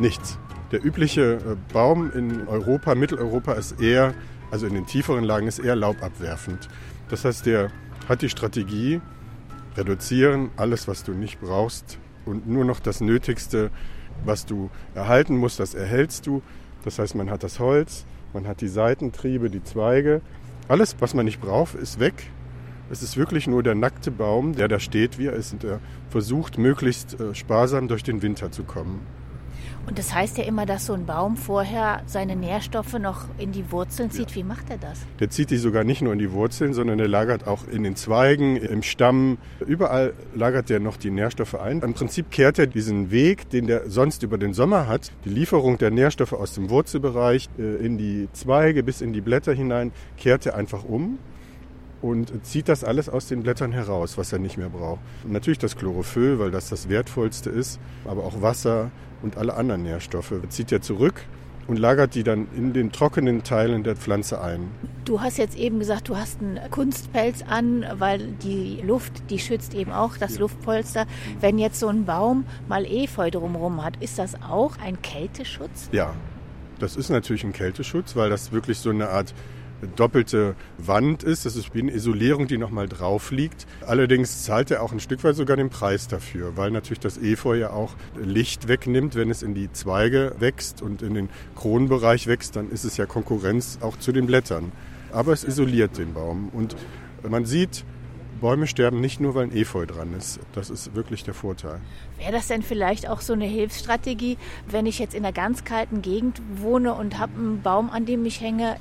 Nichts. 0.00 0.37
Der 0.73 0.85
übliche 0.85 1.35
äh, 1.35 1.73
Baum 1.73 2.11
in 2.11 2.49
Europa, 2.49 2.96
Mitteleuropa 2.96 3.52
ist 3.52 3.81
eher, 3.81 4.14
also 4.50 4.67
in 4.67 4.75
den 4.75 4.87
tieferen 4.87 5.23
Lagen 5.23 5.46
ist 5.46 5.61
eher 5.61 5.76
laubabwerfend. 5.76 6.69
Das 7.08 7.25
heißt, 7.25 7.46
der 7.46 7.70
hat 8.08 8.23
die 8.23 8.29
Strategie, 8.29 9.00
reduzieren, 9.76 10.50
alles, 10.56 10.88
was 10.88 11.05
du 11.05 11.12
nicht 11.12 11.41
brauchst 11.41 11.99
und 12.25 12.49
nur 12.49 12.64
noch 12.64 12.81
das 12.81 13.00
Nötigste, 13.00 13.70
was 14.25 14.44
du 14.44 14.70
erhalten 14.96 15.37
musst, 15.37 15.61
das 15.61 15.75
erhältst 15.75 16.26
du. 16.26 16.43
Das 16.85 16.99
heißt, 16.99 17.14
man 17.14 17.31
hat 17.31 17.44
das 17.44 17.61
Holz, 17.61 18.05
man 18.34 18.46
hat 18.46 18.60
die 18.60 18.69
Seitentriebe, 18.69 19.48
die 19.48 19.62
Zweige. 19.62 20.20
Alles, 20.69 20.96
was 21.00 21.14
man 21.14 21.25
nicht 21.25 21.40
braucht, 21.40 21.75
ist 21.75 22.00
weg. 22.00 22.14
Es 22.90 23.02
ist 23.02 23.16
wirklich 23.16 23.46
nur 23.46 23.62
der 23.62 23.75
nackte 23.75 24.10
Baum, 24.10 24.54
der 24.54 24.69
da 24.69 24.78
steht, 24.78 25.19
wie 25.19 25.26
er 25.26 25.32
ist, 25.32 25.52
und 25.52 25.62
der 25.62 25.81
versucht, 26.10 26.58
möglichst 26.58 27.19
äh, 27.19 27.34
sparsam 27.34 27.88
durch 27.88 28.02
den 28.02 28.20
Winter 28.20 28.52
zu 28.52 28.64
kommen. 28.64 29.06
Und 29.86 29.98
das 29.98 30.14
heißt 30.14 30.38
ja 30.38 30.44
immer, 30.44 30.66
dass 30.66 30.86
so 30.86 30.94
ein 30.94 31.06
Baum 31.06 31.36
vorher 31.36 32.02
seine 32.06 32.36
Nährstoffe 32.36 32.98
noch 32.98 33.26
in 33.38 33.52
die 33.52 33.70
Wurzeln 33.70 34.10
zieht. 34.10 34.31
Ja. 34.31 34.36
Wie 34.36 34.42
macht 34.42 34.70
er 34.70 34.78
das? 34.78 35.00
Der 35.20 35.31
zieht 35.31 35.50
die 35.50 35.56
sogar 35.56 35.84
nicht 35.84 36.00
nur 36.02 36.12
in 36.12 36.19
die 36.19 36.32
Wurzeln, 36.32 36.72
sondern 36.72 36.98
der 36.98 37.08
lagert 37.08 37.46
auch 37.46 37.69
in 37.69 37.82
den 37.82 37.96
Zweigen, 37.96 38.56
im 38.56 38.82
Stamm. 38.82 39.38
Überall 39.66 40.14
lagert 40.34 40.70
der 40.70 40.81
noch 40.81 40.96
die 40.96 41.10
Nährstoffe 41.10 41.54
ein. 41.54 41.81
Im 41.81 41.94
Prinzip 41.94 42.31
kehrt 42.31 42.58
er 42.58 42.66
diesen 42.66 43.10
Weg, 43.10 43.50
den 43.50 43.66
der 43.66 43.90
sonst 43.90 44.22
über 44.22 44.38
den 44.38 44.54
Sommer 44.54 44.88
hat, 44.88 45.12
die 45.25 45.31
Lieferung 45.31 45.76
der 45.78 45.90
Nährstoffe 45.90 46.32
aus 46.32 46.54
dem 46.54 46.70
Wurzelbereich 46.70 47.48
äh, 47.58 47.84
in 47.84 47.98
die 47.98 48.28
Zweige 48.32 48.82
bis 48.82 49.00
in 49.00 49.12
die 49.12 49.20
Blätter 49.20 49.52
hinein, 49.52 49.92
kehrt 50.16 50.46
er 50.46 50.54
einfach 50.54 50.84
um 50.84 51.19
und 52.04 52.44
zieht 52.44 52.68
das 52.68 52.84
alles 52.84 53.08
aus 53.08 53.28
den 53.28 53.42
Blättern 53.42 53.72
heraus, 53.72 54.18
was 54.18 54.30
er 54.30 54.38
nicht 54.38 54.58
mehr 54.58 54.68
braucht. 54.68 55.00
Und 55.24 55.32
natürlich 55.32 55.58
das 55.58 55.74
Chlorophyll, 55.74 56.38
weil 56.38 56.50
das 56.50 56.68
das 56.68 56.90
Wertvollste 56.90 57.48
ist, 57.48 57.80
aber 58.04 58.24
auch 58.24 58.42
Wasser 58.42 58.90
und 59.22 59.38
alle 59.38 59.54
anderen 59.54 59.84
Nährstoffe 59.84 60.32
er 60.32 60.50
zieht 60.50 60.70
er 60.70 60.82
zurück 60.82 61.24
und 61.66 61.78
lagert 61.78 62.14
die 62.14 62.22
dann 62.22 62.46
in 62.54 62.74
den 62.74 62.92
trockenen 62.92 63.42
Teilen 63.42 63.84
der 63.84 63.96
Pflanze 63.96 64.42
ein. 64.42 64.68
Du 65.06 65.22
hast 65.22 65.38
jetzt 65.38 65.56
eben 65.56 65.78
gesagt, 65.78 66.10
du 66.10 66.16
hast 66.18 66.42
einen 66.42 66.60
Kunstpelz 66.70 67.42
an, 67.48 67.86
weil 67.96 68.32
die 68.42 68.82
Luft, 68.86 69.30
die 69.30 69.38
schützt 69.38 69.72
eben 69.72 69.90
auch 69.90 70.18
das 70.18 70.34
ja. 70.34 70.40
Luftpolster. 70.40 71.06
Wenn 71.40 71.58
jetzt 71.58 71.80
so 71.80 71.88
ein 71.88 72.04
Baum 72.04 72.44
mal 72.68 72.84
Efeu 72.84 73.30
drumherum 73.30 73.82
hat, 73.82 73.96
ist 74.02 74.18
das 74.18 74.34
auch 74.42 74.76
ein 74.78 75.00
Kälteschutz? 75.00 75.88
Ja, 75.90 76.14
das 76.78 76.96
ist 76.96 77.08
natürlich 77.08 77.44
ein 77.44 77.55
Kälteschutz, 77.55 78.14
weil 78.14 78.29
das 78.29 78.52
wirklich 78.52 78.79
so 78.79 78.90
eine 78.90 79.08
Art 79.08 79.32
doppelte 79.96 80.54
Wand 80.78 81.22
ist. 81.22 81.46
Das 81.46 81.56
ist 81.56 81.74
wie 81.74 81.82
eine 81.82 81.93
Isolierung, 81.93 82.46
die 82.46 82.58
nochmal 82.58 82.88
drauf 82.88 83.31
liegt. 83.31 83.66
Allerdings 83.86 84.44
zahlt 84.44 84.70
er 84.70 84.82
auch 84.82 84.93
ein 84.93 85.00
Stück 85.00 85.24
weit 85.24 85.36
sogar 85.36 85.56
den 85.56 85.70
Preis 85.70 86.08
dafür, 86.08 86.56
weil 86.56 86.70
natürlich 86.70 87.00
das 87.00 87.19
Efeu 87.19 87.56
ja 87.56 87.70
auch 87.70 87.94
Licht 88.16 88.69
wegnimmt, 88.69 89.14
wenn 89.14 89.31
es 89.31 89.43
in 89.43 89.54
die 89.54 89.70
Zweige 89.72 90.34
wächst 90.38 90.82
und 90.82 91.02
in 91.02 91.14
den 91.14 91.28
Kronenbereich 91.56 92.26
wächst, 92.26 92.56
dann 92.56 92.70
ist 92.70 92.84
es 92.84 92.96
ja 92.96 93.06
Konkurrenz 93.06 93.78
auch 93.81 93.98
zu 93.98 94.12
den 94.12 94.26
Blättern. 94.26 94.72
Aber 95.12 95.32
es 95.32 95.44
isoliert 95.44 95.98
den 95.98 96.14
Baum 96.14 96.48
und 96.52 96.76
man 97.28 97.46
sieht, 97.46 97.84
Bäume 98.40 98.66
sterben 98.66 99.00
nicht 99.00 99.20
nur, 99.20 99.34
weil 99.34 99.44
ein 99.44 99.56
Efeu 99.56 99.86
dran 99.86 100.12
ist. 100.12 100.40
Das 100.52 100.69
ist 100.69 100.94
wirklich 100.94 101.24
der 101.24 101.34
Vorteil. 101.34 101.81
Wäre 102.19 102.32
das 102.32 102.48
denn 102.48 102.62
vielleicht 102.62 103.08
auch 103.08 103.20
so 103.20 103.32
eine 103.32 103.46
Hilfsstrategie, 103.46 104.36
wenn 104.69 104.86
ich 104.86 104.98
jetzt 104.98 105.14
in 105.14 105.24
einer 105.24 105.32
ganz 105.32 105.64
kalten 105.64 106.02
Gegend 106.02 106.43
wohne 106.56 106.94
und 106.94 107.19
habe 107.19 107.32
einen 107.38 107.62
Baum, 107.62 107.90
an 107.90 108.04
dem 108.04 108.26
ich 108.26 108.40
hänge, 108.40 108.76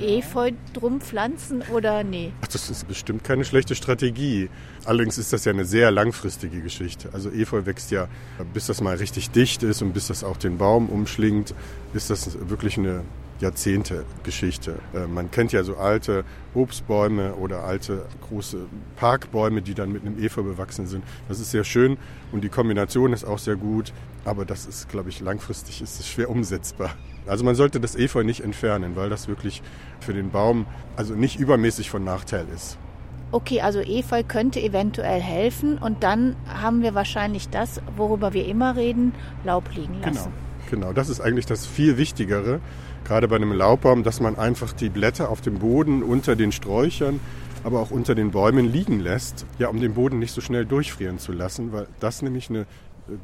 Efeu 0.00 0.52
drum 0.72 1.00
pflanzen 1.00 1.62
oder 1.72 2.04
nee? 2.04 2.32
Ach, 2.42 2.48
das 2.48 2.70
ist 2.70 2.86
bestimmt 2.86 3.24
keine 3.24 3.44
schlechte 3.44 3.74
Strategie. 3.74 4.48
Allerdings 4.84 5.18
ist 5.18 5.32
das 5.32 5.44
ja 5.44 5.52
eine 5.52 5.64
sehr 5.64 5.90
langfristige 5.90 6.60
Geschichte. 6.60 7.10
Also 7.12 7.30
Efeu 7.30 7.66
wächst 7.66 7.90
ja, 7.90 8.08
bis 8.52 8.66
das 8.66 8.80
mal 8.80 8.96
richtig 8.96 9.30
dicht 9.30 9.62
ist 9.62 9.82
und 9.82 9.92
bis 9.92 10.08
das 10.08 10.24
auch 10.24 10.36
den 10.36 10.58
Baum 10.58 10.88
umschlingt, 10.88 11.54
ist 11.94 12.10
das 12.10 12.38
wirklich 12.48 12.78
eine 12.78 13.02
Jahrzehnte-Geschichte. 13.40 14.76
Äh, 14.94 15.06
man 15.06 15.30
kennt 15.30 15.52
ja 15.52 15.62
so 15.62 15.76
alte 15.76 16.24
Obstbäume 16.54 17.34
oder 17.34 17.64
alte 17.64 18.06
große 18.28 18.66
Parkbäume, 18.96 19.62
die 19.62 19.74
dann 19.74 19.92
mit 19.92 20.04
einem 20.04 20.22
Efeu 20.22 20.42
bewachsen 20.42 20.86
sind. 20.86 21.04
Das 21.28 21.40
ist 21.40 21.50
sehr 21.50 21.64
schön 21.64 21.98
und 22.32 22.42
die 22.42 22.48
Kombination 22.48 23.12
ist 23.12 23.24
auch 23.24 23.38
sehr 23.38 23.56
gut, 23.56 23.92
aber 24.24 24.44
das 24.44 24.66
ist, 24.66 24.88
glaube 24.88 25.10
ich, 25.10 25.20
langfristig 25.20 25.82
ist 25.82 26.00
es 26.00 26.08
schwer 26.08 26.30
umsetzbar. 26.30 26.90
Also 27.26 27.44
man 27.44 27.54
sollte 27.54 27.80
das 27.80 27.96
Efeu 27.96 28.22
nicht 28.22 28.42
entfernen, 28.42 28.96
weil 28.96 29.10
das 29.10 29.28
wirklich 29.28 29.62
für 30.00 30.14
den 30.14 30.30
Baum 30.30 30.66
also 30.96 31.14
nicht 31.14 31.38
übermäßig 31.38 31.90
von 31.90 32.04
Nachteil 32.04 32.46
ist. 32.54 32.78
Okay, 33.32 33.60
also 33.60 33.80
Efeu 33.80 34.22
könnte 34.22 34.60
eventuell 34.62 35.20
helfen 35.20 35.78
und 35.78 36.04
dann 36.04 36.36
haben 36.46 36.82
wir 36.82 36.94
wahrscheinlich 36.94 37.48
das, 37.48 37.80
worüber 37.96 38.32
wir 38.32 38.46
immer 38.46 38.76
reden, 38.76 39.12
Laub 39.44 39.68
liegen 39.74 40.00
lassen. 40.00 40.30
Genau, 40.30 40.45
genau. 40.70 40.92
das 40.92 41.08
ist 41.08 41.20
eigentlich 41.20 41.46
das 41.46 41.66
viel 41.66 41.96
Wichtigere, 41.96 42.60
gerade 43.04 43.28
bei 43.28 43.36
einem 43.36 43.52
Laubbaum, 43.52 44.02
dass 44.02 44.20
man 44.20 44.36
einfach 44.36 44.72
die 44.72 44.88
Blätter 44.88 45.30
auf 45.30 45.40
dem 45.40 45.58
Boden 45.58 46.02
unter 46.02 46.36
den 46.36 46.52
Sträuchern, 46.52 47.20
aber 47.64 47.80
auch 47.80 47.90
unter 47.90 48.14
den 48.14 48.30
Bäumen 48.30 48.70
liegen 48.70 49.00
lässt, 49.00 49.46
ja, 49.58 49.68
um 49.68 49.80
den 49.80 49.94
Boden 49.94 50.18
nicht 50.18 50.32
so 50.32 50.40
schnell 50.40 50.66
durchfrieren 50.66 51.18
zu 51.18 51.32
lassen, 51.32 51.72
weil 51.72 51.88
das 52.00 52.22
nämlich 52.22 52.50
eine 52.50 52.66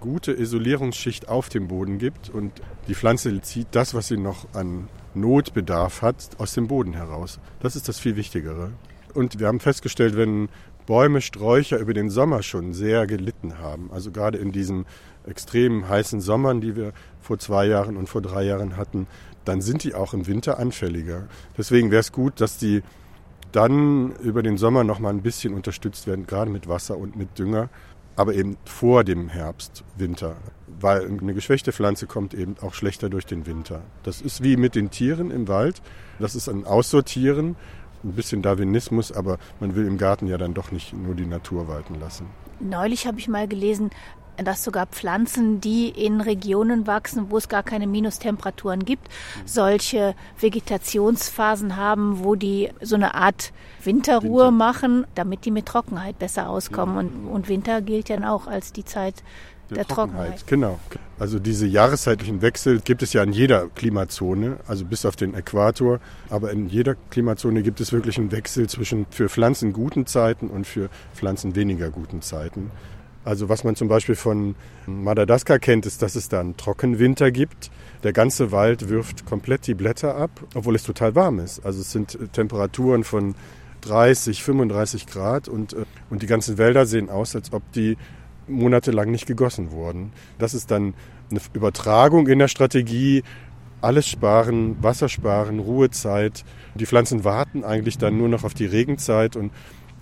gute 0.01 0.33
Isolierungsschicht 0.33 1.29
auf 1.29 1.49
dem 1.49 1.69
Boden 1.69 1.99
gibt 1.99 2.31
und 2.31 2.53
die 2.89 2.95
Pflanze 2.95 3.41
zieht 3.41 3.69
das, 3.73 3.95
was 3.95 4.09
sie 4.09 4.17
noch 4.17 4.47
an 4.53 4.89
Notbedarf 5.15 6.03
hat, 6.03 6.17
aus 6.39 6.55
dem 6.55 6.69
Boden 6.69 6.95
heraus. 6.95 7.39
Das 7.61 7.77
ist 7.77 7.89
das 7.89 7.99
viel 7.99 8.17
Wichtigere. 8.17 8.73
Und 9.15 9.39
wir 9.39 9.47
haben 9.47 9.61
festgestellt, 9.61 10.17
wenn 10.17 10.49
Bäume, 10.87 11.21
Sträucher 11.21 11.79
über 11.79 11.95
den 11.95 12.11
Sommer 12.11 12.43
schon 12.43 12.73
sehr 12.73 13.07
gelitten 13.07 13.59
haben, 13.59 13.91
also 13.93 14.11
gerade 14.11 14.39
in 14.39 14.53
diesen 14.53 14.87
extrem 15.27 15.89
heißen 15.89 16.21
Sommern, 16.21 16.61
die 16.61 16.77
wir 16.77 16.93
vor 17.21 17.39
zwei 17.39 17.67
Jahren 17.67 17.97
und 17.97 18.09
vor 18.09 18.23
drei 18.23 18.45
Jahren 18.45 18.77
hatten, 18.77 19.07
dann 19.45 19.61
sind 19.61 19.85
die 19.85 19.95
auch 19.95 20.15
im 20.15 20.27
Winter 20.27 20.59
anfälliger. 20.59 21.27
Deswegen 21.57 21.91
wäre 21.91 22.01
es 22.01 22.13
gut, 22.13 22.41
dass 22.41 22.59
die 22.59 22.83
dann 23.53 24.13
über 24.23 24.43
den 24.43 24.57
Sommer 24.57 24.85
noch 24.85 24.99
mal 24.99 25.11
ein 25.11 25.23
bisschen 25.23 25.55
unterstützt 25.55 26.07
werden, 26.07 26.27
gerade 26.27 26.51
mit 26.51 26.69
Wasser 26.69 26.97
und 26.97 27.17
mit 27.17 27.39
Dünger, 27.39 27.69
aber 28.17 28.35
eben 28.35 28.57
vor 28.65 29.05
dem 29.05 29.29
Herbst, 29.29 29.85
Winter, 29.97 30.37
weil 30.81 31.07
eine 31.07 31.35
geschwächte 31.35 31.73
Pflanze 31.73 32.07
kommt 32.07 32.35
eben 32.35 32.57
auch 32.61 32.75
schlechter 32.75 33.09
durch 33.09 33.27
den 33.27 33.47
Winter. 33.47 33.83
Das 34.03 34.21
ist 34.21 34.43
wie 34.43 34.57
mit 34.57 34.75
den 34.75 34.91
Tieren 34.91 35.31
im 35.31 35.49
Wald. 35.49 35.83
Das 36.19 36.35
ist 36.35 36.49
ein 36.49 36.65
Aussortieren, 36.65 37.57
ein 38.05 38.13
bisschen 38.13 38.43
Darwinismus, 38.43 39.13
aber 39.13 39.39
man 39.61 39.75
will 39.75 39.87
im 39.87 39.99
Garten 39.99 40.27
ja 40.27 40.39
dann 40.39 40.55
doch 40.55 40.73
nicht 40.73 40.93
nur 40.93 41.15
die 41.15 41.27
Natur 41.27 41.69
walten 41.69 41.99
lassen. 42.01 42.27
Neulich 42.61 43.07
habe 43.07 43.19
ich 43.19 43.29
mal 43.29 43.49
gelesen, 43.49 43.91
dass 44.37 44.65
sogar 44.65 44.87
Pflanzen, 44.87 45.61
die 45.61 45.89
in 45.89 46.21
Regionen 46.21 46.87
wachsen, 46.87 47.31
wo 47.31 47.39
es 47.39 47.49
gar 47.49 47.63
keine 47.63 47.87
Minustemperaturen 47.87 48.85
gibt, 48.85 49.09
solche 49.45 50.15
Vegetationsphasen 50.41 51.77
haben, 51.77 52.25
wo 52.25 52.35
die 52.35 52.71
so 52.81 52.95
eine 52.95 53.15
Art 53.15 53.53
Winterruhe 53.85 54.47
Winter. 54.47 54.51
machen, 54.51 55.07
damit 55.15 55.45
die 55.45 55.51
mit 55.51 55.67
Trockenheit 55.67 56.19
besser 56.19 56.49
auskommen. 56.49 56.97
Und, 56.97 57.29
und, 57.29 57.49
Winter 57.49 57.81
gilt 57.81 58.11
dann 58.11 58.25
auch 58.25 58.47
als 58.47 58.73
die 58.73 58.85
Zeit 58.85 59.23
der, 59.71 59.79
der 59.79 59.87
Trockenheit. 59.87 60.39
Trockenheit. 60.39 60.47
Genau. 60.47 60.79
Also 61.19 61.39
diese 61.39 61.67
jahreszeitlichen 61.67 62.43
Wechsel 62.43 62.81
gibt 62.81 63.03
es 63.03 63.13
ja 63.13 63.23
in 63.23 63.33
jeder 63.33 63.69
Klimazone, 63.69 64.57
also 64.67 64.85
bis 64.85 65.05
auf 65.07 65.17
den 65.17 65.35
Äquator. 65.35 66.01
Aber 66.31 66.51
in 66.51 66.69
jeder 66.69 66.95
Klimazone 67.11 67.63
gibt 67.63 67.81
es 67.81 67.93
wirklich 67.93 68.19
einen 68.19 68.33
Wechsel 68.33 68.69
zwischen 68.69 69.07
für 69.11 69.29
Pflanzen 69.29 69.73
guten 69.73 70.07
Zeiten 70.07 70.49
und 70.49 70.67
für 70.67 70.89
Pflanzen 71.15 71.55
weniger 71.55 71.91
guten 71.91 72.23
Zeiten. 72.23 72.71
Also 73.25 73.49
was 73.49 73.63
man 73.63 73.77
zum 73.77 73.89
Beispiel 73.89 74.17
von 74.17 74.57
Madagaskar 74.87 75.59
kennt, 75.59 75.87
ist, 75.87 76.03
dass 76.03 76.17
es 76.17 76.29
da 76.29 76.41
einen 76.41 76.57
Trockenwinter 76.57 77.31
gibt. 77.31 77.71
Der 78.03 78.13
ganze 78.13 78.51
Wald 78.51 78.89
wirft 78.89 79.27
komplett 79.27 79.67
die 79.67 79.75
Blätter 79.75 80.17
ab, 80.17 80.31
obwohl 80.55 80.75
es 80.75 80.83
total 80.83 81.15
warm 81.15 81.39
ist. 81.39 81.65
Also 81.65 81.81
es 81.81 81.93
sind 81.93 82.19
Temperaturen 82.33 83.05
von 83.05 83.35
30, 83.83 84.43
35 84.43 85.07
Grad 85.07 85.49
und, 85.49 85.73
äh, 85.75 85.85
und 86.11 86.23
die 86.23 86.27
ganzen 86.27 86.59
Wälder 86.59 86.87
sehen 86.87 87.11
aus, 87.11 87.37
als 87.37 87.53
ob 87.53 87.63
die 87.73 87.97
monatelang 88.49 89.11
nicht 89.11 89.27
gegossen 89.27 89.71
wurden. 89.71 90.13
Das 90.39 90.55
ist 90.55 90.71
dann 90.71 90.95
eine 91.31 91.41
Übertragung 91.53 92.27
in 92.27 92.39
der 92.39 92.49
Strategie. 92.49 93.23
Alles 93.81 94.09
sparen, 94.09 94.77
Wasser 94.83 95.09
sparen, 95.09 95.59
Ruhezeit. 95.59 96.45
Die 96.75 96.87
Pflanzen 96.87 97.25
warten 97.25 97.65
eigentlich 97.65 97.99
dann 97.99 98.19
nur 98.19 98.29
noch 98.29 98.45
auf 98.45 98.55
die 98.55 98.67
Regenzeit 98.67 99.37
und 99.37 99.53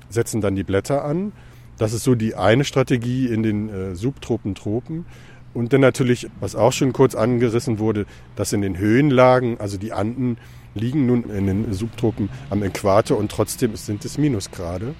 setzen 0.08 0.40
dann 0.40 0.54
die 0.54 0.64
Blätter 0.64 1.04
an. 1.04 1.32
Das 1.80 1.94
ist 1.94 2.04
so 2.04 2.14
die 2.14 2.34
eine 2.34 2.64
Strategie 2.64 3.28
in 3.28 3.42
den 3.42 3.70
äh, 3.70 3.94
Subtropen, 3.96 4.54
Tropen. 4.54 5.06
Und 5.54 5.72
dann 5.72 5.80
natürlich, 5.80 6.28
was 6.38 6.54
auch 6.54 6.74
schon 6.74 6.92
kurz 6.92 7.14
angerissen 7.14 7.78
wurde, 7.78 8.04
dass 8.36 8.52
in 8.52 8.60
den 8.60 8.76
Höhenlagen, 8.76 9.58
also 9.58 9.78
die 9.78 9.94
Anden 9.94 10.36
liegen 10.74 11.06
nun 11.06 11.30
in 11.30 11.46
den 11.46 11.72
Subtropen 11.72 12.28
am 12.50 12.62
Äquator 12.62 13.16
und 13.16 13.30
trotzdem 13.30 13.76
sind 13.76 14.04
es 14.04 14.18
Minusgrade. 14.18 14.94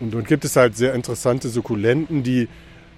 Und 0.00 0.12
dann 0.12 0.24
gibt 0.24 0.44
es 0.44 0.56
halt 0.56 0.76
sehr 0.76 0.94
interessante 0.94 1.48
Sukkulenten, 1.48 2.24
die 2.24 2.48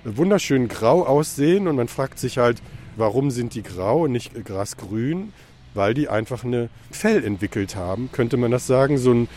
wunderschön 0.05 0.69
grau 0.69 1.05
aussehen 1.05 1.69
und 1.69 1.77
man 1.77 1.89
fragt 1.89 2.19
sich 2.19 2.39
halt, 2.39 2.63
warum 2.97 3.31
sind 3.31 3.55
die 3.55 3.63
grau 3.63 4.05
und 4.05 4.13
nicht 4.13 4.33
grasgrün? 4.43 5.35
Weil 5.75 5.93
die 5.93 6.09
einfach 6.09 6.45
eine 6.45 6.71
Fell 6.91 7.23
entwickelt 7.23 7.77
haben, 7.77 8.09
könnte 8.11 8.39
man 8.39 8.51
das 8.51 8.67
sagen, 8.67 8.97
so 8.97 9.13
ein 9.13 9.29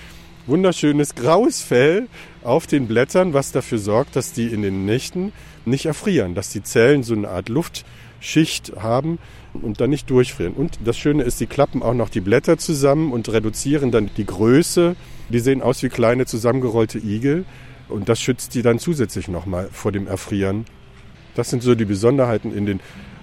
wunderschönes 0.47 1.15
graues 1.15 1.61
Fell 1.61 2.07
auf 2.43 2.67
den 2.67 2.87
Blättern, 2.87 3.33
was 3.33 3.51
dafür 3.51 3.77
sorgt, 3.77 4.15
dass 4.15 4.33
die 4.33 4.47
in 4.47 4.61
den 4.61 4.85
Nächten 4.85 5.31
nicht 5.65 5.85
erfrieren, 5.85 6.35
dass 6.35 6.49
die 6.49 6.63
Zellen 6.63 7.03
so 7.03 7.13
eine 7.15 7.29
Art 7.29 7.49
Luftschicht 7.49 8.73
haben 8.79 9.17
und 9.53 9.81
dann 9.81 9.89
nicht 9.89 10.09
durchfrieren. 10.09 10.53
Und 10.53 10.79
das 10.85 10.97
Schöne 10.97 11.23
ist, 11.23 11.39
die 11.39 11.47
klappen 11.47 11.81
auch 11.81 11.93
noch 11.93 12.09
die 12.09 12.21
Blätter 12.21 12.57
zusammen 12.57 13.11
und 13.11 13.29
reduzieren 13.29 13.91
dann 13.91 14.09
die 14.17 14.25
Größe. 14.25 14.95
Die 15.29 15.39
sehen 15.39 15.61
aus 15.61 15.81
wie 15.81 15.89
kleine 15.89 16.25
zusammengerollte 16.25 16.99
Igel 16.99 17.45
und 17.89 18.09
das 18.09 18.21
schützt 18.21 18.53
die 18.55 18.61
dann 18.61 18.79
zusätzlich 18.79 19.27
nochmal 19.27 19.69
vor 19.71 19.91
dem 19.91 20.07
Erfrieren. 20.07 20.65
Das 21.35 21.49
sind 21.49 21.63
so 21.63 21.75
die 21.75 21.85
Besonderheiten 21.85 22.55
in 22.55 22.65
den 22.65 22.79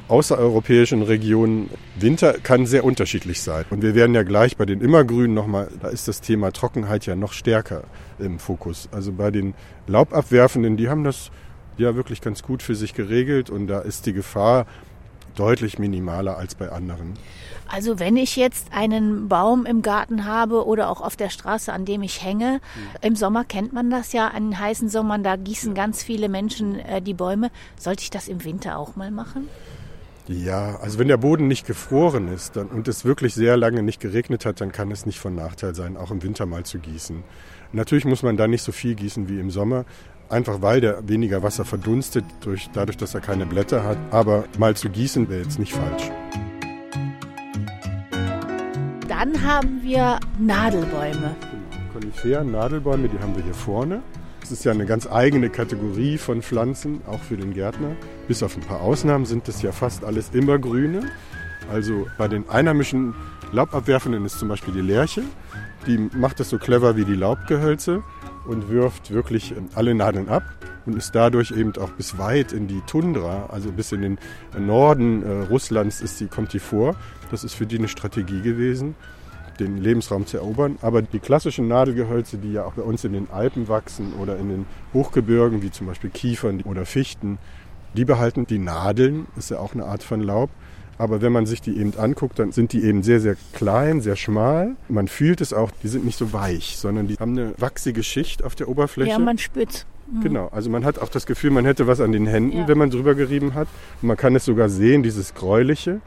außereuropäischen 0.09 1.03
Regionen. 1.03 1.71
Winter 1.99 2.35
kann 2.35 2.67
sehr 2.67 2.85
unterschiedlich 2.85 3.41
sein. 3.41 3.65
Und 3.71 3.83
wir 3.83 3.95
werden 3.95 4.15
ja 4.15 4.23
gleich 4.23 4.57
bei 4.57 4.67
den 4.67 4.81
Immergrünen 4.81 5.35
nochmal, 5.35 5.69
da 5.81 5.89
ist 5.89 6.09
das 6.09 6.21
Thema 6.21 6.53
Trockenheit 6.53 7.07
ja 7.07 7.15
noch 7.17 7.33
stärker 7.33 7.85
im 8.19 8.39
Fokus. 8.39 8.89
Also 8.93 9.13
bei 9.13 9.31
den 9.31 9.55
Laubabwerfenden, 9.87 10.77
die 10.77 10.89
haben 10.89 11.05
das 11.05 11.31
ja 11.79 11.95
wirklich 11.95 12.21
ganz 12.21 12.43
gut 12.43 12.63
für 12.63 12.75
sich 12.75 12.95
geregelt 12.95 13.51
und 13.51 13.67
da 13.67 13.81
ist 13.81 14.07
die 14.07 14.13
Gefahr 14.13 14.67
deutlich 15.35 15.79
minimaler 15.79 16.37
als 16.37 16.55
bei 16.55 16.71
anderen. 16.71 17.15
Also 17.69 17.99
wenn 17.99 18.19
ich 18.19 18.37
jetzt 18.37 18.67
einen 18.71 19.29
Baum 19.29 19.65
im 19.65 19.81
Garten 19.81 20.27
habe 20.27 20.67
oder 20.67 20.91
auch 20.91 21.01
auf 21.01 21.17
der 21.17 21.31
Straße, 21.31 21.73
an 21.73 21.87
dem 21.87 22.03
ich 22.03 22.23
hänge, 22.23 22.61
mhm. 22.75 22.81
im 23.01 23.17
Sommer 23.17 23.45
kennt 23.45 23.73
man 23.73 23.89
das 23.89 24.13
ja, 24.13 24.29
an 24.29 24.59
heißen 24.59 24.91
Sommern, 24.91 25.25
da 25.25 25.37
gießen 25.37 25.75
ganz 25.75 26.03
viele 26.03 26.29
Menschen 26.29 26.79
äh, 26.81 27.01
die 27.01 27.15
Bäume. 27.15 27.51
Sollte 27.79 28.03
ich 28.03 28.11
das 28.11 28.29
im 28.29 28.45
Winter 28.45 28.77
auch 28.77 28.97
mal 28.97 29.11
machen? 29.11 29.49
Ja, 30.33 30.77
also 30.81 30.99
wenn 30.99 31.09
der 31.09 31.19
Boden 31.19 31.47
nicht 31.47 31.67
gefroren 31.67 32.29
ist 32.29 32.57
dann, 32.57 32.69
und 32.69 32.89
es 32.89 33.05
wirklich 33.05 33.35
sehr 33.35 33.57
lange 33.57 33.83
nicht 33.83 34.01
geregnet 34.01 34.47
hat, 34.47 34.61
dann 34.61 34.73
kann 34.73 34.91
es 34.91 35.05
nicht 35.05 35.19
von 35.19 35.35
Nachteil 35.35 35.75
sein, 35.75 35.97
auch 35.97 36.11
im 36.11 36.23
Winter 36.23 36.47
mal 36.47 36.65
zu 36.65 36.79
gießen. 36.79 37.23
Natürlich 37.73 38.05
muss 38.05 38.23
man 38.23 38.37
da 38.37 38.49
nicht 38.49 38.62
so 38.62 38.73
viel 38.73 38.95
gießen 38.95 39.29
wie 39.29 39.39
im 39.39 39.51
Sommer, 39.51 39.85
einfach 40.31 40.62
weil 40.62 40.81
der 40.81 41.07
weniger 41.07 41.43
Wasser 41.43 41.65
verdunstet, 41.65 42.25
durch, 42.41 42.71
dadurch, 42.73 42.97
dass 42.97 43.15
er 43.15 43.21
keine 43.21 43.45
Blätter 43.45 43.85
hat. 43.85 43.99
Aber 44.11 44.45
mal 44.59 44.75
zu 44.75 44.89
gießen 44.89 45.29
wäre 45.29 45.43
jetzt 45.43 45.59
nicht 45.59 45.75
falsch. 45.75 46.11
Dann 49.09 49.43
haben 49.43 49.83
wir 49.83 50.19
Nadelbäume. 50.39 51.37
Koniferen, 51.93 52.51
Nadelbäume, 52.53 53.09
die 53.09 53.19
haben 53.19 53.37
wir 53.37 53.45
hier 53.45 53.55
vorne. 53.55 54.03
Das 54.43 54.51
ist 54.51 54.65
ja 54.65 54.73
eine 54.73 54.87
ganz 54.87 55.07
eigene 55.07 55.51
Kategorie 55.51 56.19
von 56.19 56.43
Pflanzen, 56.43 57.01
auch 57.07 57.21
für 57.21 57.37
den 57.37 57.55
Gärtner. 57.55 57.95
Bis 58.27 58.43
auf 58.43 58.57
ein 58.57 58.63
paar 58.63 58.81
Ausnahmen 58.81 59.25
sind 59.25 59.47
das 59.47 59.63
ja 59.63 59.71
fast 59.71 60.05
alles 60.05 60.31
immergrüne. 60.31 61.03
Also 61.71 62.09
bei 62.19 62.27
den 62.27 62.49
einheimischen 62.51 63.15
Laubabwerfenden 63.53 64.25
ist 64.25 64.41
zum 64.41 64.49
Beispiel 64.49 64.75
die 64.75 64.81
Lerche. 64.81 65.23
Die 65.87 65.97
macht 65.97 66.41
das 66.41 66.51
so 66.51 66.59
clever 66.59 66.97
wie 66.97 67.05
die 67.05 67.15
Laubgehölze 67.15 68.03
und 68.45 68.69
wirft 68.69 69.13
wirklich 69.13 69.55
alle 69.77 69.95
Nadeln 69.95 70.29
ab 70.29 70.43
und 70.87 70.97
ist 70.97 71.15
dadurch 71.15 71.53
eben 71.53 71.77
auch 71.77 71.91
bis 71.91 72.19
weit 72.19 72.53
in 72.53 72.67
die 72.67 72.81
Tundra, 72.89 73.49
also 73.53 73.71
bis 73.71 73.93
in 73.93 74.03
den 74.03 74.19
Norden 74.59 75.23
äh, 75.23 75.47
Russlands 75.47 76.01
ist 76.01 76.19
die, 76.19 76.27
kommt 76.27 76.53
die 76.53 76.59
vor. 76.59 76.97
Das 77.31 77.45
ist 77.45 77.55
für 77.55 77.67
die 77.67 77.79
eine 77.79 77.87
Strategie 77.87 78.41
gewesen 78.41 78.97
den 79.61 79.79
Lebensraum 79.79 80.27
zu 80.27 80.39
erobern. 80.39 80.79
Aber 80.83 81.03
die 81.03 81.19
klassischen 81.19 81.69
Nadelgehölze, 81.69 82.39
die 82.39 82.53
ja 82.53 82.65
auch 82.65 82.75
bei 82.75 82.83
uns 82.83 83.05
in 83.05 83.13
den 83.13 83.31
Alpen 83.31 83.69
wachsen 83.69 84.13
oder 84.21 84.37
in 84.37 84.49
den 84.49 84.67
Hochgebirgen, 84.93 85.63
wie 85.63 85.71
zum 85.71 85.87
Beispiel 85.87 86.11
Kiefern 86.11 86.63
oder 86.63 86.87
Fichten, 86.87 87.39
die 87.95 88.05
behalten 88.05 88.47
die 88.47 88.59
Nadeln, 88.59 89.27
ist 89.37 89.51
ja 89.51 89.59
auch 89.59 89.75
eine 89.75 89.85
Art 89.85 90.03
von 90.03 90.21
Laub. 90.21 90.51
Aber 90.99 91.21
wenn 91.21 91.33
man 91.33 91.47
sich 91.47 91.61
die 91.61 91.77
eben 91.79 91.95
anguckt, 91.99 92.39
dann 92.39 92.53
sind 92.53 92.73
die 92.73 92.85
eben 92.85 93.03
sehr, 93.03 93.21
sehr 93.21 93.37
klein, 93.55 94.01
sehr 94.01 94.17
schmal. 94.17 94.77
Man 94.89 95.09
fühlt 95.09 95.41
es 95.41 95.53
auch, 95.53 95.71
die 95.83 95.89
sind 95.89 96.05
nicht 96.05 96.19
so 96.19 96.33
weich, 96.33 96.77
sondern 96.77 97.09
die 97.09 97.17
haben 97.17 97.33
eine 97.33 97.55
wachsige 97.59 98.03
Schicht 98.03 98.45
auf 98.45 98.55
der 98.55 98.69
Oberfläche. 98.69 99.11
Ja, 99.11 99.19
man 99.19 99.39
spürt 99.39 99.87
mhm. 100.11 100.21
Genau, 100.21 100.49
also 100.49 100.71
man 100.71 100.85
hat 100.85 100.99
auch 100.99 101.09
das 101.09 101.27
Gefühl, 101.27 101.51
man 101.51 101.65
hätte 101.65 101.87
was 101.87 102.01
an 102.01 102.13
den 102.13 102.27
Händen, 102.27 102.59
ja. 102.59 102.69
wenn 102.69 102.79
man 102.79 102.91
drüber 102.91 103.15
gerieben 103.15 103.55
hat. 103.55 103.69
Und 104.01 104.09
man 104.09 104.17
kann 104.17 104.37
es 104.37 104.45
sogar 104.45 104.69
sehen, 104.69 105.03
dieses 105.03 105.35
Gräuliche. 105.35 106.01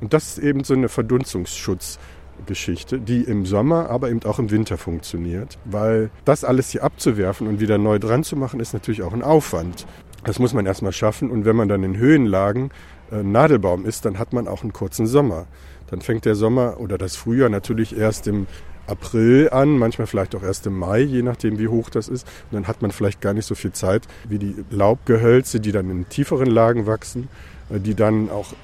Und 0.00 0.12
das 0.12 0.36
ist 0.36 0.38
eben 0.38 0.64
so 0.64 0.74
eine 0.74 0.88
Verdunstungsschutz. 0.88 1.98
Geschichte, 2.46 2.98
die 2.98 3.22
im 3.22 3.46
Sommer, 3.46 3.90
aber 3.90 4.10
eben 4.10 4.22
auch 4.24 4.38
im 4.38 4.50
Winter 4.50 4.76
funktioniert. 4.76 5.58
Weil 5.64 6.10
das 6.24 6.44
alles 6.44 6.70
hier 6.70 6.84
abzuwerfen 6.84 7.46
und 7.46 7.60
wieder 7.60 7.78
neu 7.78 7.98
dran 7.98 8.24
zu 8.24 8.36
machen, 8.36 8.60
ist 8.60 8.74
natürlich 8.74 9.02
auch 9.02 9.12
ein 9.12 9.22
Aufwand. 9.22 9.86
Das 10.24 10.38
muss 10.38 10.54
man 10.54 10.66
erstmal 10.66 10.92
schaffen. 10.92 11.30
Und 11.30 11.44
wenn 11.44 11.56
man 11.56 11.68
dann 11.68 11.82
in 11.82 11.96
Höhenlagen 11.96 12.70
äh, 13.10 13.22
Nadelbaum 13.22 13.84
ist, 13.84 14.04
dann 14.04 14.18
hat 14.18 14.32
man 14.32 14.48
auch 14.48 14.62
einen 14.62 14.72
kurzen 14.72 15.06
Sommer. 15.06 15.46
Dann 15.88 16.00
fängt 16.00 16.24
der 16.24 16.34
Sommer 16.34 16.80
oder 16.80 16.98
das 16.98 17.16
Frühjahr 17.16 17.48
natürlich 17.48 17.96
erst 17.96 18.26
im 18.26 18.46
April 18.86 19.48
an, 19.50 19.78
manchmal 19.78 20.06
vielleicht 20.06 20.34
auch 20.34 20.42
erst 20.42 20.66
im 20.66 20.78
Mai, 20.78 21.00
je 21.00 21.22
nachdem 21.22 21.58
wie 21.58 21.68
hoch 21.68 21.90
das 21.90 22.08
ist. 22.08 22.26
Und 22.50 22.54
dann 22.54 22.66
hat 22.66 22.82
man 22.82 22.90
vielleicht 22.90 23.20
gar 23.20 23.32
nicht 23.32 23.46
so 23.46 23.54
viel 23.54 23.72
Zeit 23.72 24.02
wie 24.28 24.38
die 24.38 24.56
Laubgehölze, 24.70 25.60
die 25.60 25.72
dann 25.72 25.90
in 25.90 26.08
tieferen 26.08 26.50
Lagen 26.50 26.86
wachsen, 26.86 27.28
äh, 27.70 27.80
die 27.80 27.94
dann 27.94 28.30
auch 28.30 28.54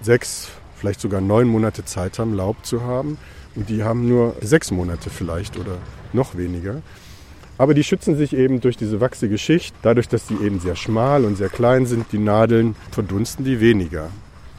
sechs, 0.00 0.50
vielleicht 0.78 1.00
sogar 1.00 1.20
neun 1.20 1.48
Monate 1.48 1.84
Zeit 1.84 2.18
haben, 2.18 2.34
Laub 2.34 2.64
zu 2.64 2.82
haben. 2.82 3.18
Und 3.54 3.68
die 3.68 3.82
haben 3.82 4.08
nur 4.08 4.36
sechs 4.40 4.70
Monate 4.70 5.10
vielleicht 5.10 5.58
oder 5.58 5.78
noch 6.12 6.36
weniger. 6.36 6.82
Aber 7.58 7.74
die 7.74 7.82
schützen 7.82 8.16
sich 8.16 8.34
eben 8.34 8.60
durch 8.60 8.76
diese 8.76 9.00
wachsige 9.00 9.36
Schicht. 9.36 9.74
Dadurch, 9.82 10.08
dass 10.08 10.28
sie 10.28 10.36
eben 10.36 10.60
sehr 10.60 10.76
schmal 10.76 11.24
und 11.24 11.36
sehr 11.36 11.48
klein 11.48 11.86
sind, 11.86 12.12
die 12.12 12.18
Nadeln, 12.18 12.76
verdunsten 12.92 13.44
die 13.44 13.60
weniger. 13.60 14.10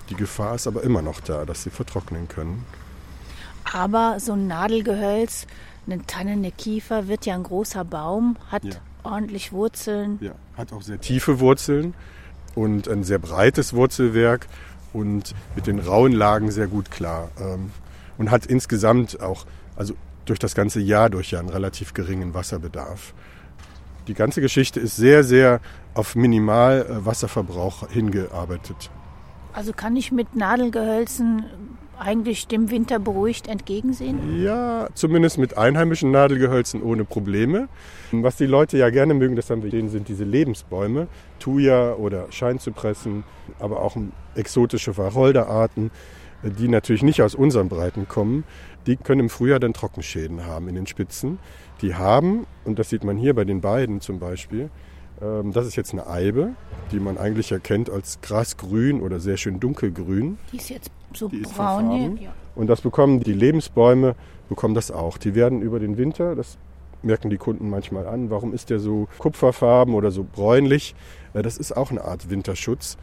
Die 0.09 0.15
Gefahr 0.15 0.55
ist 0.55 0.67
aber 0.67 0.83
immer 0.83 1.01
noch 1.01 1.21
da, 1.21 1.45
dass 1.45 1.63
sie 1.63 1.69
vertrocknen 1.69 2.27
können. 2.27 2.65
Aber 3.71 4.19
so 4.19 4.33
ein 4.33 4.47
Nadelgehölz, 4.47 5.47
eine 5.85 6.05
Tanne, 6.05 6.31
eine 6.31 6.51
Kiefer 6.51 7.07
wird 7.07 7.25
ja 7.25 7.35
ein 7.35 7.43
großer 7.43 7.85
Baum, 7.85 8.35
hat 8.51 8.65
ja. 8.65 8.71
ordentlich 9.03 9.53
Wurzeln. 9.53 10.17
Ja, 10.19 10.31
hat 10.57 10.73
auch 10.73 10.81
sehr 10.81 10.99
tiefe 10.99 11.39
Wurzeln 11.39 11.93
und 12.55 12.87
ein 12.87 13.03
sehr 13.03 13.19
breites 13.19 13.73
Wurzelwerk 13.73 14.47
und 14.93 15.33
mit 15.55 15.67
den 15.67 15.79
rauen 15.79 16.11
Lagen 16.11 16.51
sehr 16.51 16.67
gut 16.67 16.91
klar. 16.91 17.29
Ähm, 17.39 17.71
und 18.17 18.31
hat 18.31 18.45
insgesamt 18.45 19.21
auch, 19.21 19.45
also 19.75 19.93
durch 20.25 20.39
das 20.39 20.53
ganze 20.53 20.79
Jahr 20.79 21.09
durch 21.09 21.31
ja 21.31 21.39
einen 21.39 21.49
relativ 21.49 21.93
geringen 21.93 22.33
Wasserbedarf. 22.33 23.13
Die 24.07 24.13
ganze 24.13 24.41
Geschichte 24.41 24.79
ist 24.79 24.95
sehr, 24.95 25.23
sehr 25.23 25.59
auf 25.93 26.15
Minimalwasserverbrauch 26.15 27.83
äh, 27.83 27.93
hingearbeitet. 27.93 28.89
Also 29.53 29.73
kann 29.73 29.95
ich 29.95 30.11
mit 30.11 30.35
Nadelgehölzen 30.35 31.45
eigentlich 31.99 32.47
dem 32.47 32.71
Winter 32.71 32.99
beruhigt 32.99 33.47
entgegensehen? 33.47 34.41
Ja, 34.41 34.87
zumindest 34.93 35.37
mit 35.37 35.57
einheimischen 35.57 36.11
Nadelgehölzen 36.11 36.81
ohne 36.81 37.05
Probleme. 37.05 37.67
Was 38.11 38.37
die 38.37 38.45
Leute 38.45 38.77
ja 38.77 38.89
gerne 38.89 39.13
mögen, 39.13 39.35
das 39.35 39.49
haben 39.49 39.63
wir 39.63 39.69
gesehen, 39.69 39.89
sind 39.89 40.07
diese 40.07 40.23
Lebensbäume, 40.23 41.07
Thuja 41.39 41.93
oder 41.93 42.31
Scheinzypressen, 42.31 43.23
aber 43.59 43.81
auch 43.81 43.95
exotische 44.35 44.97
Wacholderarten, 44.97 45.91
die 46.43 46.67
natürlich 46.67 47.03
nicht 47.03 47.21
aus 47.21 47.35
unseren 47.35 47.69
Breiten 47.69 48.07
kommen. 48.07 48.43
Die 48.87 48.95
können 48.95 49.21
im 49.21 49.29
Frühjahr 49.29 49.59
dann 49.59 49.73
Trockenschäden 49.73 50.45
haben 50.45 50.67
in 50.69 50.75
den 50.75 50.87
Spitzen. 50.87 51.39
Die 51.81 51.95
haben, 51.95 52.47
und 52.65 52.79
das 52.79 52.89
sieht 52.89 53.03
man 53.03 53.17
hier 53.17 53.33
bei 53.33 53.45
den 53.45 53.61
beiden 53.61 54.01
zum 54.01 54.19
Beispiel, 54.19 54.69
ähm, 55.21 55.51
das 55.51 55.67
ist 55.67 55.75
jetzt 55.75 55.91
eine 55.93 56.07
Eibe, 56.07 56.51
die 56.91 56.99
man 56.99 57.17
eigentlich 57.17 57.51
erkennt 57.51 57.89
als 57.89 58.19
grasgrün 58.21 59.01
oder 59.01 59.19
sehr 59.19 59.37
schön 59.37 59.59
dunkelgrün. 59.59 60.37
Die 60.51 60.57
ist 60.57 60.69
jetzt 60.69 60.91
so 61.13 61.27
die 61.27 61.41
braun. 61.41 62.17
Ja. 62.17 62.31
Und 62.55 62.67
das 62.67 62.81
bekommen 62.81 63.21
die 63.21 63.33
Lebensbäume, 63.33 64.15
bekommen 64.49 64.73
das 64.73 64.91
auch. 64.91 65.17
Die 65.17 65.35
werden 65.35 65.61
über 65.61 65.79
den 65.79 65.97
Winter, 65.97 66.35
das 66.35 66.57
merken 67.01 67.29
die 67.29 67.37
Kunden 67.37 67.69
manchmal 67.69 68.07
an, 68.07 68.29
warum 68.29 68.53
ist 68.53 68.69
der 68.69 68.79
so 68.79 69.07
kupferfarben 69.17 69.93
oder 69.93 70.11
so 70.11 70.23
bräunlich? 70.23 70.95
Äh, 71.33 71.41
das 71.41 71.57
ist 71.57 71.75
auch 71.75 71.91
eine 71.91 72.03
Art 72.03 72.29
Winterschutz, 72.29 72.97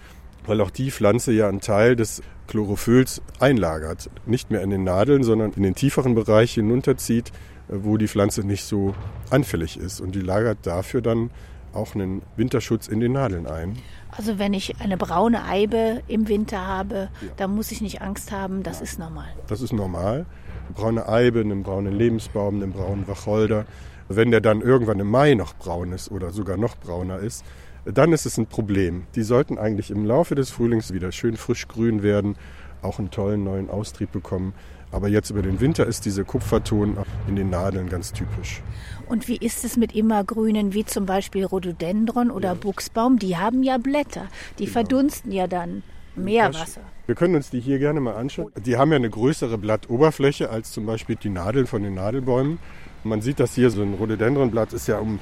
weil 0.47 0.61
auch 0.61 0.71
die 0.71 0.91
Pflanze 0.91 1.33
ja 1.33 1.49
einen 1.49 1.61
Teil 1.61 1.97
des 1.97 2.23
Chlorophylls 2.47 3.23
einlagert. 3.41 4.11
Nicht 4.27 4.51
mehr 4.51 4.63
in 4.63 4.71
den 4.71 4.85
Nadeln, 4.85 5.23
sondern 5.23 5.53
in 5.53 5.63
den 5.63 5.75
tieferen 5.75 6.15
Bereich 6.15 6.55
hinunterzieht, 6.55 7.31
äh, 7.69 7.77
wo 7.83 7.97
die 7.97 8.09
Pflanze 8.09 8.47
nicht 8.47 8.65
so 8.65 8.95
anfällig 9.31 9.79
ist. 9.79 10.01
Und 10.01 10.15
die 10.15 10.21
lagert 10.21 10.59
dafür 10.63 11.01
dann 11.01 11.31
auch 11.73 11.95
einen 11.95 12.23
Winterschutz 12.37 12.89
in 12.89 13.01
den 13.01 13.13
Nadeln 13.13 13.47
ein. 13.47 13.77
Also 14.17 14.39
wenn 14.39 14.55
ich 14.55 14.81
eine 14.81 14.97
braune 14.97 15.45
Eibe 15.45 16.03
im 16.09 16.29
Winter 16.29 16.67
habe, 16.67 16.95
ja. 16.95 17.29
dann 17.37 17.55
muss 17.55 17.71
ich 17.71 17.81
nicht 17.81 18.01
Angst 18.01 18.33
haben, 18.33 18.63
das 18.63 18.81
ist 18.81 18.99
normal. 18.99 19.29
Das 19.47 19.61
ist 19.61 19.73
normal. 19.73 20.27
Eine 20.65 20.75
braune 20.75 21.09
Eibe, 21.09 21.41
einen 21.41 21.63
braunen 21.63 21.93
Lebensbaum, 21.93 22.63
einen 22.63 22.73
braunen 22.73 23.07
Wacholder. 23.07 23.67
Wenn 24.09 24.31
der 24.31 24.41
dann 24.41 24.61
irgendwann 24.61 25.01
im 25.01 25.11
Mai 25.11 25.35
noch 25.35 25.55
braun 25.55 25.93
ist 25.93 26.11
oder 26.11 26.31
sogar 26.31 26.57
noch 26.57 26.77
brauner 26.77 27.19
ist, 27.19 27.45
dann 27.85 28.13
ist 28.13 28.27
es 28.27 28.37
ein 28.39 28.47
Problem. 28.47 29.05
Die 29.15 29.23
sollten 29.23 29.59
eigentlich 29.59 29.91
im 29.91 30.05
Laufe 30.05 30.35
des 30.35 30.51
Frühlings 30.51 30.93
wieder 30.93 31.13
schön 31.13 31.37
frisch 31.37 31.69
grün 31.69 32.03
werden, 32.03 32.37
auch 32.83 32.99
einen 32.99 33.11
tollen 33.11 33.45
neuen 33.45 33.71
Austrieb 33.71 34.13
bekommen. 34.13 34.55
Aber 34.97 35.09
jetzt 35.09 35.29
über 35.29 35.43
den 35.43 35.61
Winter 35.61 35.87
ist 35.87 36.07
dieser 36.07 36.25
Kupferton 36.25 36.97
in 37.29 37.37
den 37.37 37.51
Nadeln 37.51 37.91
ganz 37.91 38.15
typisch. 38.15 38.63
Und 39.07 39.29
wie 39.29 39.37
ist 39.37 39.63
es 39.63 39.77
mit 39.77 39.95
immergrünen, 39.95 40.73
wie 40.73 40.87
zum 40.87 41.05
Beispiel 41.05 41.45
Rhododendron 41.45 42.31
oder 42.31 42.49
ja. 42.49 42.55
Buchsbaum? 42.55 43.19
Die 43.19 43.37
haben 43.37 43.63
ja 43.63 43.77
Blätter, 43.77 44.27
die 44.59 44.65
genau. 44.65 44.73
verdunsten 44.73 45.33
ja 45.33 45.49
dann 45.49 45.83
mehr 46.15 46.55
Wasser. 46.55 46.81
Wir 47.05 47.15
können 47.15 47.35
uns 47.35 47.51
die 47.51 47.61
hier 47.61 47.79
gerne 47.79 48.01
mal 48.01 48.15
anschauen. 48.15 48.51
Die 48.65 48.79
haben 48.79 48.91
ja 48.91 48.97
eine 48.97 49.11
größere 49.11 49.59
Blattoberfläche 49.59 50.49
als 50.49 50.73
zum 50.73 50.87
Beispiel 50.87 51.17
die 51.17 51.29
Nadeln 51.29 51.67
von 51.67 51.83
den 51.83 51.93
Nadelbäumen. 51.93 52.59
Man 53.05 53.21
sieht 53.21 53.39
das 53.39 53.55
hier, 53.55 53.71
so 53.71 53.83
ein 53.83 53.93
Rhododendronblatt 53.93 54.73
ist 54.73 54.89
ja 54.89 54.99
um 54.99 55.21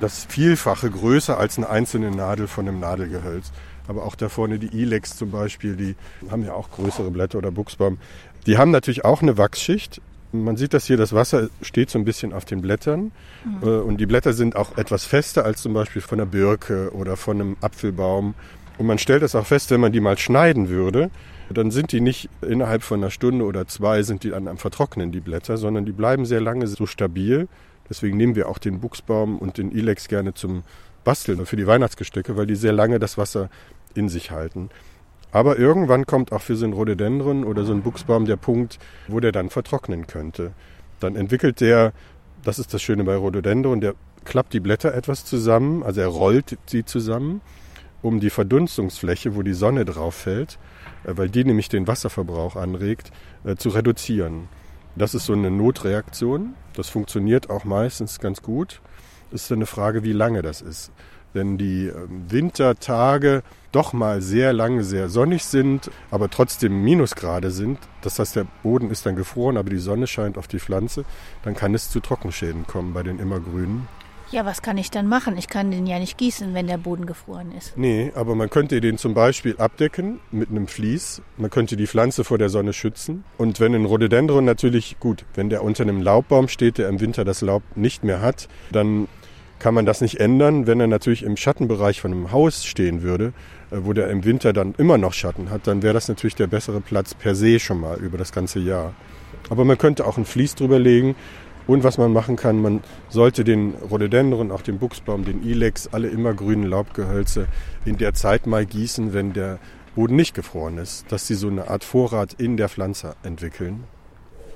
das 0.00 0.26
Vielfache 0.26 0.90
größer 0.90 1.38
als 1.38 1.56
eine 1.56 1.70
einzelne 1.70 2.10
Nadel 2.10 2.46
von 2.46 2.68
einem 2.68 2.78
Nadelgehölz. 2.78 3.52
Aber 3.88 4.04
auch 4.04 4.14
da 4.14 4.28
vorne 4.28 4.58
die 4.58 4.66
Ilex 4.66 5.16
zum 5.16 5.30
Beispiel, 5.30 5.74
die 5.74 5.96
haben 6.30 6.44
ja 6.44 6.52
auch 6.52 6.70
größere 6.70 7.10
Blätter 7.10 7.38
oder 7.38 7.50
Buchsbaum. 7.50 7.96
Die 8.46 8.58
haben 8.58 8.70
natürlich 8.70 9.04
auch 9.04 9.22
eine 9.22 9.38
Wachsschicht. 9.38 10.00
Man 10.32 10.56
sieht 10.56 10.74
das 10.74 10.86
hier, 10.86 10.96
das 10.96 11.12
Wasser 11.12 11.48
steht 11.62 11.90
so 11.90 11.98
ein 11.98 12.04
bisschen 12.04 12.32
auf 12.32 12.44
den 12.44 12.60
Blättern. 12.60 13.12
Mhm. 13.44 13.62
Äh, 13.62 13.66
und 13.80 13.98
die 13.98 14.06
Blätter 14.06 14.32
sind 14.32 14.56
auch 14.56 14.76
etwas 14.76 15.04
fester 15.04 15.44
als 15.44 15.62
zum 15.62 15.72
Beispiel 15.72 16.02
von 16.02 16.20
einer 16.20 16.30
Birke 16.30 16.92
oder 16.92 17.16
von 17.16 17.40
einem 17.40 17.56
Apfelbaum. 17.60 18.34
Und 18.76 18.86
man 18.86 18.98
stellt 18.98 19.22
das 19.22 19.34
auch 19.34 19.46
fest, 19.46 19.70
wenn 19.70 19.80
man 19.80 19.92
die 19.92 20.00
mal 20.00 20.18
schneiden 20.18 20.68
würde, 20.68 21.10
dann 21.50 21.70
sind 21.70 21.92
die 21.92 22.00
nicht 22.00 22.28
innerhalb 22.42 22.82
von 22.82 23.00
einer 23.00 23.10
Stunde 23.10 23.44
oder 23.44 23.66
zwei 23.66 24.02
sind 24.02 24.22
die 24.22 24.30
dann 24.30 24.48
am 24.48 24.58
Vertrocknen, 24.58 25.12
die 25.12 25.20
Blätter, 25.20 25.56
sondern 25.56 25.86
die 25.86 25.92
bleiben 25.92 26.26
sehr 26.26 26.40
lange 26.40 26.66
so 26.66 26.86
stabil. 26.86 27.48
Deswegen 27.88 28.16
nehmen 28.16 28.36
wir 28.36 28.48
auch 28.48 28.58
den 28.58 28.80
Buchsbaum 28.80 29.38
und 29.38 29.56
den 29.56 29.72
Ilex 29.72 30.08
gerne 30.08 30.34
zum 30.34 30.62
Basteln 31.04 31.44
für 31.46 31.56
die 31.56 31.66
Weihnachtsgestecke, 31.66 32.36
weil 32.36 32.46
die 32.46 32.54
sehr 32.54 32.72
lange 32.72 32.98
das 32.98 33.16
Wasser 33.16 33.48
in 33.94 34.08
sich 34.08 34.30
halten. 34.30 34.68
Aber 35.30 35.58
irgendwann 35.58 36.06
kommt 36.06 36.32
auch 36.32 36.40
für 36.40 36.56
so 36.56 36.64
ein 36.64 36.72
Rhododendron 36.72 37.44
oder 37.44 37.64
so 37.64 37.72
ein 37.72 37.82
Buchsbaum 37.82 38.24
der 38.24 38.36
Punkt, 38.36 38.78
wo 39.08 39.20
der 39.20 39.32
dann 39.32 39.50
vertrocknen 39.50 40.06
könnte. 40.06 40.52
Dann 41.00 41.16
entwickelt 41.16 41.60
der, 41.60 41.92
das 42.42 42.58
ist 42.58 42.72
das 42.72 42.82
Schöne 42.82 43.04
bei 43.04 43.16
Rhododendron, 43.16 43.80
der 43.80 43.94
klappt 44.24 44.52
die 44.52 44.60
Blätter 44.60 44.94
etwas 44.94 45.24
zusammen, 45.24 45.82
also 45.82 46.00
er 46.00 46.08
rollt 46.08 46.58
sie 46.66 46.84
zusammen, 46.84 47.40
um 48.02 48.20
die 48.20 48.30
Verdunstungsfläche, 48.30 49.34
wo 49.36 49.42
die 49.42 49.54
Sonne 49.54 49.84
drauf 49.84 50.14
fällt, 50.14 50.58
äh, 51.04 51.16
weil 51.16 51.28
die 51.28 51.44
nämlich 51.44 51.68
den 51.68 51.86
Wasserverbrauch 51.86 52.56
anregt, 52.56 53.10
äh, 53.44 53.56
zu 53.56 53.70
reduzieren. 53.70 54.48
Das 54.96 55.14
ist 55.14 55.26
so 55.26 55.32
eine 55.32 55.50
Notreaktion. 55.50 56.54
Das 56.74 56.88
funktioniert 56.88 57.50
auch 57.50 57.64
meistens 57.64 58.18
ganz 58.18 58.42
gut. 58.42 58.80
Es 59.32 59.44
ist 59.44 59.52
eine 59.52 59.66
Frage, 59.66 60.02
wie 60.02 60.12
lange 60.12 60.42
das 60.42 60.60
ist. 60.60 60.90
Wenn 61.32 61.58
die 61.58 61.86
ähm, 61.86 62.24
Wintertage 62.28 63.42
doch 63.72 63.92
mal 63.92 64.22
sehr 64.22 64.52
lange 64.52 64.82
sehr 64.82 65.08
sonnig 65.08 65.44
sind, 65.44 65.90
aber 66.10 66.30
trotzdem 66.30 66.82
Minusgrade 66.82 67.50
sind, 67.50 67.78
das 68.00 68.18
heißt 68.18 68.36
der 68.36 68.46
Boden 68.62 68.90
ist 68.90 69.04
dann 69.04 69.16
gefroren, 69.16 69.56
aber 69.56 69.70
die 69.70 69.78
Sonne 69.78 70.06
scheint 70.06 70.38
auf 70.38 70.48
die 70.48 70.58
Pflanze, 70.58 71.04
dann 71.42 71.54
kann 71.54 71.74
es 71.74 71.90
zu 71.90 72.00
Trockenschäden 72.00 72.66
kommen 72.66 72.94
bei 72.94 73.02
den 73.02 73.18
immergrünen. 73.18 73.86
Ja, 74.30 74.44
was 74.44 74.60
kann 74.60 74.76
ich 74.76 74.90
dann 74.90 75.08
machen? 75.08 75.38
Ich 75.38 75.48
kann 75.48 75.70
den 75.70 75.86
ja 75.86 75.98
nicht 75.98 76.18
gießen, 76.18 76.52
wenn 76.52 76.66
der 76.66 76.76
Boden 76.76 77.06
gefroren 77.06 77.50
ist. 77.56 77.78
Nee, 77.78 78.12
aber 78.14 78.34
man 78.34 78.50
könnte 78.50 78.78
den 78.82 78.98
zum 78.98 79.14
Beispiel 79.14 79.56
abdecken 79.56 80.20
mit 80.30 80.50
einem 80.50 80.68
Vlies. 80.68 81.22
Man 81.38 81.48
könnte 81.48 81.78
die 81.78 81.86
Pflanze 81.86 82.24
vor 82.24 82.36
der 82.36 82.50
Sonne 82.50 82.74
schützen. 82.74 83.24
Und 83.38 83.58
wenn 83.58 83.74
ein 83.74 83.86
Rhododendron 83.86 84.44
natürlich, 84.44 85.00
gut, 85.00 85.24
wenn 85.34 85.48
der 85.48 85.64
unter 85.64 85.84
einem 85.84 86.02
Laubbaum 86.02 86.48
steht, 86.48 86.76
der 86.76 86.90
im 86.90 87.00
Winter 87.00 87.24
das 87.24 87.40
Laub 87.40 87.62
nicht 87.74 88.04
mehr 88.04 88.20
hat, 88.20 88.48
dann 88.70 89.08
kann 89.58 89.74
man 89.74 89.86
das 89.86 90.00
nicht 90.00 90.20
ändern. 90.20 90.66
Wenn 90.66 90.80
er 90.80 90.86
natürlich 90.86 91.22
im 91.22 91.36
Schattenbereich 91.36 92.00
von 92.00 92.12
einem 92.12 92.32
Haus 92.32 92.64
stehen 92.64 93.02
würde, 93.02 93.32
äh, 93.70 93.78
wo 93.80 93.92
der 93.92 94.08
im 94.08 94.24
Winter 94.24 94.52
dann 94.52 94.74
immer 94.78 94.98
noch 94.98 95.12
Schatten 95.12 95.50
hat, 95.50 95.66
dann 95.66 95.82
wäre 95.82 95.94
das 95.94 96.08
natürlich 96.08 96.36
der 96.36 96.46
bessere 96.46 96.80
Platz 96.80 97.14
per 97.14 97.34
se 97.34 97.58
schon 97.58 97.80
mal 97.80 97.98
über 97.98 98.18
das 98.18 98.32
ganze 98.32 98.58
Jahr. 98.60 98.94
Aber 99.50 99.64
man 99.64 99.78
könnte 99.78 100.06
auch 100.06 100.18
ein 100.18 100.24
Vlies 100.24 100.54
drüber 100.54 100.78
legen. 100.78 101.14
Und 101.66 101.84
was 101.84 101.98
man 101.98 102.14
machen 102.14 102.36
kann, 102.36 102.62
man 102.62 102.80
sollte 103.10 103.44
den 103.44 103.74
Rhododendron, 103.74 104.50
auch 104.50 104.62
den 104.62 104.78
Buchsbaum, 104.78 105.26
den 105.26 105.42
Ilex, 105.42 105.88
alle 105.92 106.08
immergrünen 106.08 106.66
Laubgehölze 106.66 107.46
in 107.84 107.98
der 107.98 108.14
Zeit 108.14 108.46
mal 108.46 108.64
gießen, 108.64 109.12
wenn 109.12 109.34
der 109.34 109.58
Boden 109.94 110.16
nicht 110.16 110.34
gefroren 110.34 110.78
ist, 110.78 111.12
dass 111.12 111.26
sie 111.26 111.34
so 111.34 111.48
eine 111.48 111.68
Art 111.68 111.84
Vorrat 111.84 112.32
in 112.32 112.56
der 112.56 112.70
Pflanze 112.70 113.16
entwickeln 113.22 113.84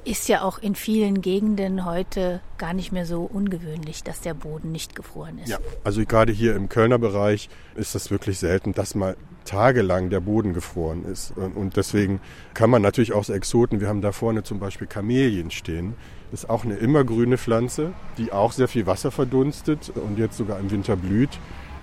ist 0.05 0.29
ja 0.29 0.43
auch 0.43 0.59
in 0.59 0.75
vielen 0.75 1.21
Gegenden 1.21 1.85
heute 1.85 2.41
gar 2.59 2.75
nicht 2.75 2.93
mehr 2.93 3.07
so 3.07 3.23
ungewöhnlich, 3.23 4.03
dass 4.03 4.21
der 4.21 4.35
Boden 4.35 4.73
nicht 4.73 4.97
gefroren 4.97 5.39
ist. 5.39 5.49
Ja, 5.49 5.59
also 5.85 6.05
gerade 6.05 6.33
hier 6.33 6.57
im 6.57 6.69
Kölner 6.69 6.99
Bereich 6.99 7.49
ist 7.77 7.95
das 7.95 8.11
wirklich 8.11 8.39
selten, 8.39 8.73
dass 8.73 8.95
mal 8.95 9.17
tagelang 9.45 10.11
der 10.11 10.21
Boden 10.21 10.55
gefroren 10.55 11.05
ist. 11.05 11.33
Und 11.37 11.77
deswegen 11.77 12.21
kann 12.55 12.71
man 12.71 12.83
natürlich 12.83 13.13
auch 13.13 13.25
so 13.25 13.33
Exoten, 13.33 13.81
wir 13.81 13.89
haben 13.89 14.01
da 14.01 14.13
vorne 14.13 14.43
zum 14.43 14.59
Beispiel 14.59 14.87
Kamelien 14.87 15.51
stehen. 15.51 15.95
Das 16.31 16.45
ist 16.45 16.51
auch 16.51 16.65
eine 16.65 16.77
immergrüne 16.77 17.39
Pflanze, 17.39 17.93
die 18.19 18.33
auch 18.33 18.53
sehr 18.53 18.69
viel 18.69 18.87
Wasser 18.87 19.11
verdunstet 19.11 19.93
und 19.95 20.19
jetzt 20.19 20.37
sogar 20.37 20.59
im 20.59 20.71
Winter 20.71 20.97
blüht. 20.97 21.39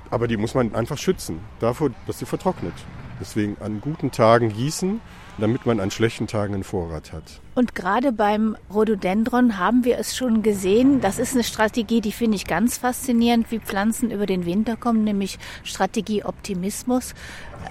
Aber 0.10 0.28
die 0.28 0.38
muss 0.38 0.56
man 0.56 0.74
einfach 0.74 0.98
schützen, 0.98 1.40
davor, 1.60 1.92
dass 2.08 2.20
sie 2.20 2.26
vertrocknet. 2.26 2.74
Deswegen 3.22 3.58
an 3.60 3.80
guten 3.80 4.12
Tagen 4.12 4.50
gießen 4.50 5.02
damit 5.40 5.66
man 5.66 5.80
an 5.80 5.92
schlechten 5.92 6.28
Tagen 6.28 6.54
einen 6.54 6.64
Vorrat 6.64 7.12
hat. 7.12 7.24
Und 7.56 7.76
gerade 7.76 8.12
beim 8.12 8.56
Rhododendron 8.74 9.58
haben 9.58 9.84
wir 9.84 9.98
es 9.98 10.16
schon 10.16 10.44
gesehen. 10.44 11.02
Das 11.02 11.20
ist 11.20 11.34
eine 11.34 11.44
Strategie, 11.44 12.02
die 12.02 12.12
finde 12.12 12.36
ich 12.36 12.46
ganz 12.46 12.78
faszinierend, 12.78 13.52
wie 13.52 13.60
Pflanzen 13.60 14.12
über 14.12 14.26
den 14.26 14.46
Winter 14.46 14.76
kommen, 14.78 15.04
nämlich 15.04 15.40
Strategie 15.64 16.24
Optimismus, 16.24 17.16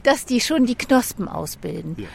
dass 0.03 0.25
die 0.25 0.41
schon 0.41 0.67
die 0.67 0.75
Knospen 0.75 1.29
ausbilden. 1.29 1.97
Ja. 1.99 2.07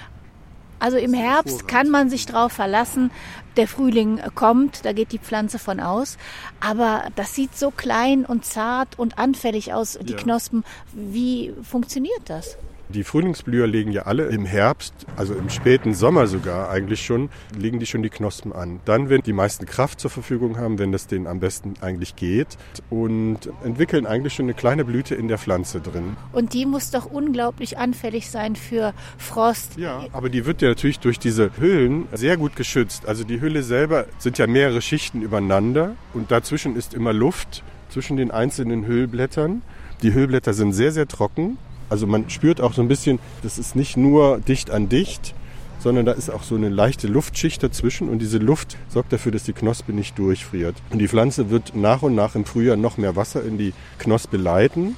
Also 0.79 0.97
im 0.97 1.13
Herbst 1.13 1.69
kann 1.69 1.89
man 1.89 2.09
sich 2.09 2.25
darauf 2.25 2.51
verlassen, 2.51 3.09
der 3.55 3.69
Frühling 3.69 4.19
kommt, 4.35 4.83
da 4.83 4.91
geht 4.91 5.13
die 5.13 5.17
Pflanze 5.17 5.57
von 5.57 5.79
aus. 5.79 6.17
Aber 6.59 7.05
das 7.15 7.33
sieht 7.35 7.55
so 7.55 7.71
klein 7.71 8.25
und 8.25 8.43
zart 8.43 8.99
und 8.99 9.17
anfällig 9.17 9.73
aus, 9.73 9.97
die 10.01 10.11
ja. 10.11 10.17
Knospen. 10.17 10.65
Wie 10.91 11.53
funktioniert 11.63 12.23
das? 12.25 12.57
Die 12.89 13.03
Frühlingsblüher 13.03 13.65
legen 13.65 13.91
ja 13.91 14.03
alle 14.03 14.25
im 14.25 14.45
Herbst, 14.45 14.93
also 15.15 15.33
im 15.33 15.49
späten 15.49 15.93
Sommer 15.93 16.27
sogar 16.27 16.69
eigentlich 16.69 17.03
schon, 17.03 17.29
legen 17.57 17.79
die 17.79 17.85
schon 17.85 18.03
die 18.03 18.09
Knospen 18.09 18.53
an. 18.53 18.81
Dann, 18.85 19.09
wenn 19.09 19.21
die 19.21 19.33
meisten 19.33 19.65
Kraft 19.65 19.99
zur 19.99 20.11
Verfügung 20.11 20.57
haben, 20.57 20.77
wenn 20.79 20.91
das 20.91 21.07
denen 21.07 21.25
am 21.25 21.39
besten 21.39 21.75
eigentlich 21.81 22.15
geht 22.15 22.57
und 22.89 23.49
entwickeln 23.63 24.05
eigentlich 24.05 24.33
schon 24.33 24.45
eine 24.45 24.53
kleine 24.53 24.85
Blüte 24.85 25.15
in 25.15 25.27
der 25.27 25.37
Pflanze 25.37 25.79
drin. 25.79 26.17
Und 26.33 26.53
die 26.53 26.65
muss 26.65 26.91
doch 26.91 27.05
unglaublich 27.05 27.77
anfällig 27.77 28.29
sein 28.29 28.55
für 28.55 28.93
Frost. 29.17 29.77
Ja, 29.77 30.05
aber 30.11 30.29
die 30.29 30.45
wird 30.45 30.61
ja 30.61 30.69
natürlich 30.69 30.99
durch 30.99 31.19
diese 31.19 31.51
Hüllen 31.57 32.07
sehr 32.13 32.37
gut 32.37 32.55
geschützt. 32.55 33.07
Also 33.07 33.23
die 33.23 33.41
Hülle 33.41 33.63
selber 33.63 34.05
sind 34.19 34.37
ja 34.37 34.45
mehrere 34.45 34.81
Schichten 34.81 35.21
übereinander 35.21 35.95
und 36.13 36.31
dazwischen 36.31 36.75
ist 36.75 36.93
immer 36.93 37.13
Luft 37.13 37.63
zwischen 37.89 38.17
den 38.17 38.29
einzelnen 38.31 38.85
Hüllblättern. 38.85 39.61
Die 40.01 40.13
Hüllblätter 40.13 40.53
sind 40.53 40.73
sehr, 40.73 40.91
sehr 40.91 41.07
trocken 41.07 41.57
also 41.93 42.07
man 42.07 42.27
spürt 42.27 42.59
auch 42.59 42.73
so 42.73 42.81
ein 42.81 42.87
bisschen, 42.87 43.19
das 43.43 43.59
ist 43.59 43.75
nicht 43.75 43.97
nur 43.97 44.39
dicht 44.39 44.71
an 44.71 44.89
dicht, 44.89 45.35
sondern 45.77 46.07
da 46.07 46.13
ist 46.13 46.31
auch 46.31 46.41
so 46.41 46.55
eine 46.55 46.69
leichte 46.69 47.05
Luftschicht 47.05 47.61
dazwischen 47.61 48.09
und 48.09 48.17
diese 48.17 48.39
Luft 48.39 48.77
sorgt 48.89 49.13
dafür, 49.13 49.31
dass 49.31 49.43
die 49.43 49.53
Knospe 49.53 49.93
nicht 49.93 50.17
durchfriert. 50.17 50.75
Und 50.89 50.97
die 50.97 51.07
Pflanze 51.07 51.51
wird 51.51 51.75
nach 51.75 52.01
und 52.01 52.15
nach 52.15 52.33
im 52.33 52.45
Frühjahr 52.45 52.77
noch 52.77 52.97
mehr 52.97 53.15
Wasser 53.15 53.45
in 53.45 53.59
die 53.59 53.73
Knospe 53.99 54.37
leiten 54.37 54.95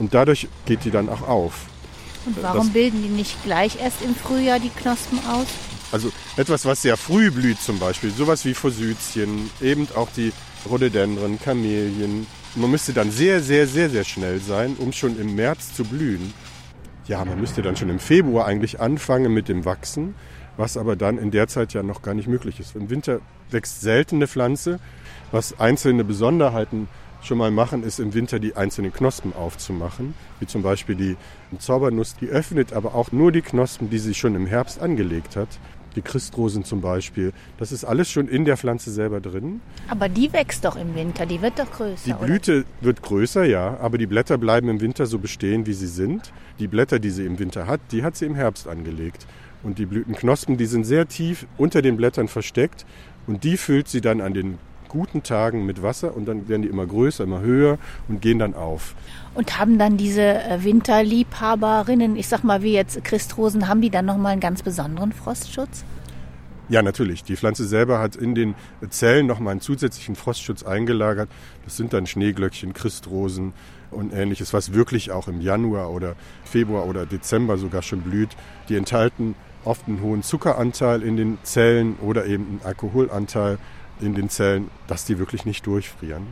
und 0.00 0.14
dadurch 0.14 0.48
geht 0.66 0.84
die 0.84 0.90
dann 0.90 1.08
auch 1.08 1.28
auf. 1.28 1.66
Und 2.26 2.42
warum 2.42 2.66
das, 2.66 2.72
bilden 2.72 3.04
die 3.04 3.08
nicht 3.08 3.40
gleich 3.44 3.80
erst 3.80 4.02
im 4.02 4.16
Frühjahr 4.16 4.58
die 4.58 4.70
Knospen 4.70 5.20
aus? 5.30 5.46
Also 5.92 6.10
etwas, 6.36 6.64
was 6.64 6.82
sehr 6.82 6.96
früh 6.96 7.30
blüht 7.30 7.60
zum 7.60 7.78
Beispiel, 7.78 8.10
sowas 8.10 8.44
wie 8.44 8.54
Forsythien, 8.54 9.48
eben 9.60 9.86
auch 9.94 10.08
die 10.16 10.32
Rhododendren, 10.68 11.38
Kamelien, 11.40 12.26
man 12.54 12.70
müsste 12.70 12.92
dann 12.92 13.10
sehr, 13.10 13.40
sehr, 13.40 13.66
sehr, 13.66 13.88
sehr 13.88 14.04
schnell 14.04 14.38
sein, 14.40 14.76
um 14.78 14.92
schon 14.92 15.18
im 15.18 15.34
März 15.34 15.74
zu 15.74 15.84
blühen. 15.84 16.32
Ja, 17.06 17.24
man 17.24 17.40
müsste 17.40 17.62
dann 17.62 17.76
schon 17.76 17.88
im 17.88 17.98
Februar 17.98 18.46
eigentlich 18.46 18.80
anfangen 18.80 19.32
mit 19.32 19.48
dem 19.48 19.64
Wachsen, 19.64 20.14
was 20.56 20.76
aber 20.76 20.94
dann 20.96 21.18
in 21.18 21.30
der 21.30 21.48
Zeit 21.48 21.72
ja 21.72 21.82
noch 21.82 22.02
gar 22.02 22.14
nicht 22.14 22.28
möglich 22.28 22.60
ist. 22.60 22.76
Im 22.76 22.90
Winter 22.90 23.20
wächst 23.50 23.80
selten 23.80 24.16
eine 24.16 24.28
Pflanze. 24.28 24.78
Was 25.30 25.58
einzelne 25.58 26.04
Besonderheiten 26.04 26.88
schon 27.22 27.38
mal 27.38 27.50
machen, 27.50 27.84
ist 27.84 28.00
im 28.00 28.14
Winter 28.14 28.38
die 28.38 28.54
einzelnen 28.54 28.92
Knospen 28.92 29.32
aufzumachen, 29.32 30.14
wie 30.40 30.46
zum 30.46 30.62
Beispiel 30.62 30.94
die 30.94 31.16
Zaubernuss. 31.58 32.16
Die 32.16 32.28
öffnet 32.28 32.72
aber 32.72 32.94
auch 32.94 33.12
nur 33.12 33.32
die 33.32 33.42
Knospen, 33.42 33.88
die 33.88 33.98
sie 33.98 34.14
schon 34.14 34.34
im 34.34 34.46
Herbst 34.46 34.80
angelegt 34.80 35.36
hat 35.36 35.48
die 35.96 36.02
Christrosen 36.02 36.64
zum 36.64 36.80
Beispiel. 36.80 37.32
Das 37.58 37.72
ist 37.72 37.84
alles 37.84 38.10
schon 38.10 38.28
in 38.28 38.44
der 38.44 38.56
Pflanze 38.56 38.90
selber 38.90 39.20
drin. 39.20 39.60
Aber 39.88 40.08
die 40.08 40.32
wächst 40.32 40.64
doch 40.64 40.76
im 40.76 40.94
Winter, 40.94 41.26
die 41.26 41.42
wird 41.42 41.58
doch 41.58 41.70
größer. 41.70 42.04
Die 42.06 42.24
Blüte 42.24 42.58
oder? 42.58 42.66
wird 42.80 43.02
größer, 43.02 43.44
ja, 43.44 43.78
aber 43.80 43.98
die 43.98 44.06
Blätter 44.06 44.38
bleiben 44.38 44.68
im 44.68 44.80
Winter 44.80 45.06
so 45.06 45.18
bestehen, 45.18 45.66
wie 45.66 45.74
sie 45.74 45.86
sind. 45.86 46.32
Die 46.58 46.68
Blätter, 46.68 46.98
die 46.98 47.10
sie 47.10 47.26
im 47.26 47.38
Winter 47.38 47.66
hat, 47.66 47.80
die 47.90 48.02
hat 48.02 48.16
sie 48.16 48.26
im 48.26 48.34
Herbst 48.34 48.68
angelegt. 48.68 49.26
Und 49.62 49.78
die 49.78 49.86
Blütenknospen, 49.86 50.56
die 50.56 50.66
sind 50.66 50.84
sehr 50.84 51.06
tief 51.06 51.46
unter 51.56 51.82
den 51.82 51.96
Blättern 51.96 52.28
versteckt 52.28 52.84
und 53.26 53.44
die 53.44 53.56
füllt 53.56 53.88
sie 53.88 54.00
dann 54.00 54.20
an 54.20 54.34
den 54.34 54.58
guten 54.92 55.22
Tagen 55.22 55.64
mit 55.64 55.82
Wasser 55.82 56.14
und 56.14 56.26
dann 56.26 56.48
werden 56.48 56.62
die 56.62 56.68
immer 56.68 56.86
größer, 56.86 57.24
immer 57.24 57.40
höher 57.40 57.78
und 58.08 58.20
gehen 58.20 58.38
dann 58.38 58.54
auf. 58.54 58.94
Und 59.34 59.58
haben 59.58 59.78
dann 59.78 59.96
diese 59.96 60.22
äh, 60.22 60.62
Winterliebhaberinnen, 60.62 62.16
ich 62.16 62.28
sag 62.28 62.44
mal 62.44 62.62
wie 62.62 62.74
jetzt 62.74 63.02
Christrosen, 63.02 63.68
haben 63.68 63.80
die 63.80 63.90
dann 63.90 64.04
nochmal 64.04 64.32
einen 64.32 64.40
ganz 64.40 64.62
besonderen 64.62 65.12
Frostschutz? 65.12 65.84
Ja, 66.68 66.82
natürlich. 66.82 67.24
Die 67.24 67.36
Pflanze 67.36 67.66
selber 67.66 67.98
hat 67.98 68.16
in 68.16 68.34
den 68.34 68.54
Zellen 68.90 69.26
nochmal 69.26 69.52
einen 69.52 69.60
zusätzlichen 69.60 70.14
Frostschutz 70.14 70.62
eingelagert. 70.62 71.28
Das 71.64 71.76
sind 71.76 71.92
dann 71.92 72.06
Schneeglöckchen, 72.06 72.72
Christrosen 72.72 73.52
und 73.90 74.12
ähnliches, 74.12 74.52
was 74.52 74.72
wirklich 74.72 75.10
auch 75.10 75.28
im 75.28 75.40
Januar 75.40 75.90
oder 75.90 76.14
Februar 76.44 76.86
oder 76.86 77.04
Dezember 77.04 77.58
sogar 77.58 77.82
schon 77.82 78.02
blüht. 78.02 78.30
Die 78.68 78.76
enthalten 78.76 79.34
oft 79.64 79.86
einen 79.86 80.00
hohen 80.02 80.22
Zuckeranteil 80.22 81.02
in 81.02 81.16
den 81.16 81.38
Zellen 81.42 81.96
oder 82.00 82.26
eben 82.26 82.46
einen 82.46 82.60
Alkoholanteil 82.64 83.58
in 84.02 84.14
den 84.14 84.28
Zellen, 84.28 84.70
dass 84.86 85.04
die 85.04 85.18
wirklich 85.18 85.44
nicht 85.44 85.66
durchfrieren. 85.66 86.26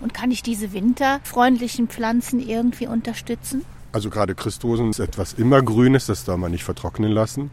Und 0.00 0.14
kann 0.14 0.30
ich 0.30 0.42
diese 0.42 0.72
winterfreundlichen 0.72 1.88
Pflanzen 1.88 2.40
irgendwie 2.40 2.88
unterstützen? 2.88 3.64
Also 3.92 4.10
gerade 4.10 4.34
Christosen 4.34 4.90
ist 4.90 4.98
etwas 4.98 5.34
immergrünes, 5.34 6.06
das 6.06 6.24
darf 6.24 6.38
man 6.38 6.50
nicht 6.50 6.64
vertrocknen 6.64 7.12
lassen. 7.12 7.50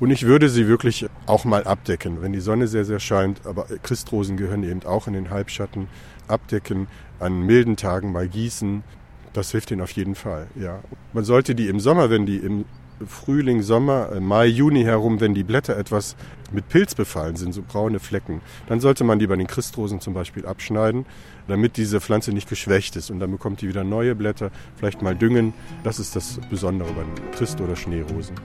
Und 0.00 0.10
ich 0.10 0.24
würde 0.24 0.48
sie 0.48 0.68
wirklich 0.68 1.06
auch 1.26 1.44
mal 1.44 1.64
abdecken, 1.64 2.22
wenn 2.22 2.32
die 2.32 2.40
Sonne 2.40 2.68
sehr, 2.68 2.84
sehr 2.84 3.00
scheint. 3.00 3.44
Aber 3.46 3.66
Christrosen 3.82 4.36
gehören 4.36 4.62
eben 4.62 4.84
auch 4.84 5.08
in 5.08 5.14
den 5.14 5.30
Halbschatten. 5.30 5.88
Abdecken, 6.28 6.86
an 7.18 7.40
milden 7.40 7.76
Tagen 7.76 8.12
mal 8.12 8.28
gießen. 8.28 8.84
Das 9.32 9.50
hilft 9.50 9.70
ihnen 9.70 9.80
auf 9.80 9.90
jeden 9.92 10.14
Fall, 10.14 10.46
ja. 10.54 10.80
Man 11.12 11.24
sollte 11.24 11.54
die 11.54 11.68
im 11.68 11.80
Sommer, 11.80 12.10
wenn 12.10 12.26
die 12.26 12.36
im 12.36 12.64
Frühling, 13.06 13.62
Sommer, 13.62 14.12
äh, 14.12 14.20
Mai, 14.20 14.46
Juni 14.46 14.82
herum, 14.82 15.20
wenn 15.20 15.34
die 15.34 15.44
Blätter 15.44 15.76
etwas 15.76 16.16
mit 16.50 16.68
Pilz 16.68 16.94
befallen 16.94 17.36
sind, 17.36 17.52
so 17.52 17.62
braune 17.62 18.00
Flecken, 18.00 18.40
dann 18.66 18.80
sollte 18.80 19.04
man 19.04 19.18
die 19.18 19.26
bei 19.26 19.36
den 19.36 19.46
Christrosen 19.46 20.00
zum 20.00 20.14
Beispiel 20.14 20.46
abschneiden, 20.46 21.06
damit 21.46 21.76
diese 21.76 22.00
Pflanze 22.00 22.32
nicht 22.32 22.48
geschwächt 22.48 22.96
ist. 22.96 23.10
Und 23.10 23.20
dann 23.20 23.30
bekommt 23.30 23.60
die 23.60 23.68
wieder 23.68 23.84
neue 23.84 24.14
Blätter, 24.14 24.50
vielleicht 24.76 25.02
mal 25.02 25.14
düngen. 25.14 25.52
Das 25.84 25.98
ist 25.98 26.16
das 26.16 26.40
Besondere 26.50 26.90
bei 26.92 27.02
den 27.02 27.30
Christ- 27.32 27.60
oder 27.60 27.76
Schneerosen. 27.76 28.36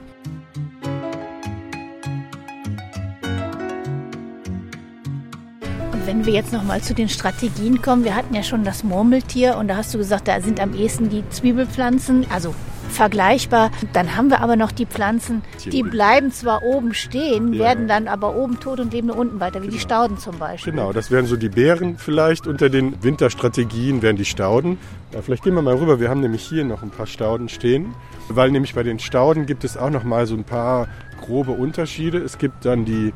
wenn 6.06 6.26
wir 6.26 6.34
jetzt 6.34 6.52
noch 6.52 6.62
mal 6.62 6.80
zu 6.80 6.94
den 6.94 7.08
Strategien 7.08 7.82
kommen, 7.82 8.04
wir 8.04 8.14
hatten 8.14 8.34
ja 8.34 8.42
schon 8.42 8.62
das 8.62 8.84
Murmeltier 8.84 9.56
und 9.56 9.68
da 9.68 9.76
hast 9.76 9.92
du 9.94 9.98
gesagt, 9.98 10.28
da 10.28 10.40
sind 10.40 10.60
am 10.60 10.74
ehesten 10.74 11.08
die 11.10 11.28
Zwiebelpflanzen, 11.30 12.26
also 12.30 12.54
vergleichbar. 12.94 13.70
Dann 13.92 14.16
haben 14.16 14.30
wir 14.30 14.40
aber 14.40 14.56
noch 14.56 14.72
die 14.72 14.86
Pflanzen, 14.86 15.42
die 15.66 15.82
bleiben 15.82 16.32
zwar 16.32 16.62
oben 16.62 16.94
stehen, 16.94 17.52
ja. 17.52 17.64
werden 17.64 17.88
dann 17.88 18.08
aber 18.08 18.36
oben 18.36 18.60
tot 18.60 18.80
und 18.80 18.92
leben 18.92 19.10
unten 19.10 19.40
weiter, 19.40 19.60
wie 19.60 19.66
genau. 19.66 19.74
die 19.74 19.80
Stauden 19.80 20.18
zum 20.18 20.38
Beispiel. 20.38 20.72
Genau, 20.72 20.92
das 20.92 21.10
wären 21.10 21.26
so 21.26 21.36
die 21.36 21.48
Beeren 21.48 21.98
vielleicht. 21.98 22.46
Unter 22.46 22.70
den 22.70 23.02
Winterstrategien 23.02 24.02
wären 24.02 24.16
die 24.16 24.24
Stauden. 24.24 24.78
Ja, 25.12 25.22
vielleicht 25.22 25.44
gehen 25.44 25.54
wir 25.54 25.62
mal 25.62 25.76
rüber. 25.76 26.00
Wir 26.00 26.08
haben 26.08 26.20
nämlich 26.20 26.42
hier 26.42 26.64
noch 26.64 26.82
ein 26.82 26.90
paar 26.90 27.06
Stauden 27.06 27.48
stehen, 27.48 27.94
weil 28.28 28.50
nämlich 28.50 28.74
bei 28.74 28.82
den 28.82 28.98
Stauden 28.98 29.46
gibt 29.46 29.64
es 29.64 29.76
auch 29.76 29.90
noch 29.90 30.04
mal 30.04 30.26
so 30.26 30.34
ein 30.34 30.44
paar 30.44 30.88
grobe 31.20 31.52
Unterschiede. 31.52 32.18
Es 32.18 32.38
gibt 32.38 32.64
dann 32.64 32.84
die 32.84 33.12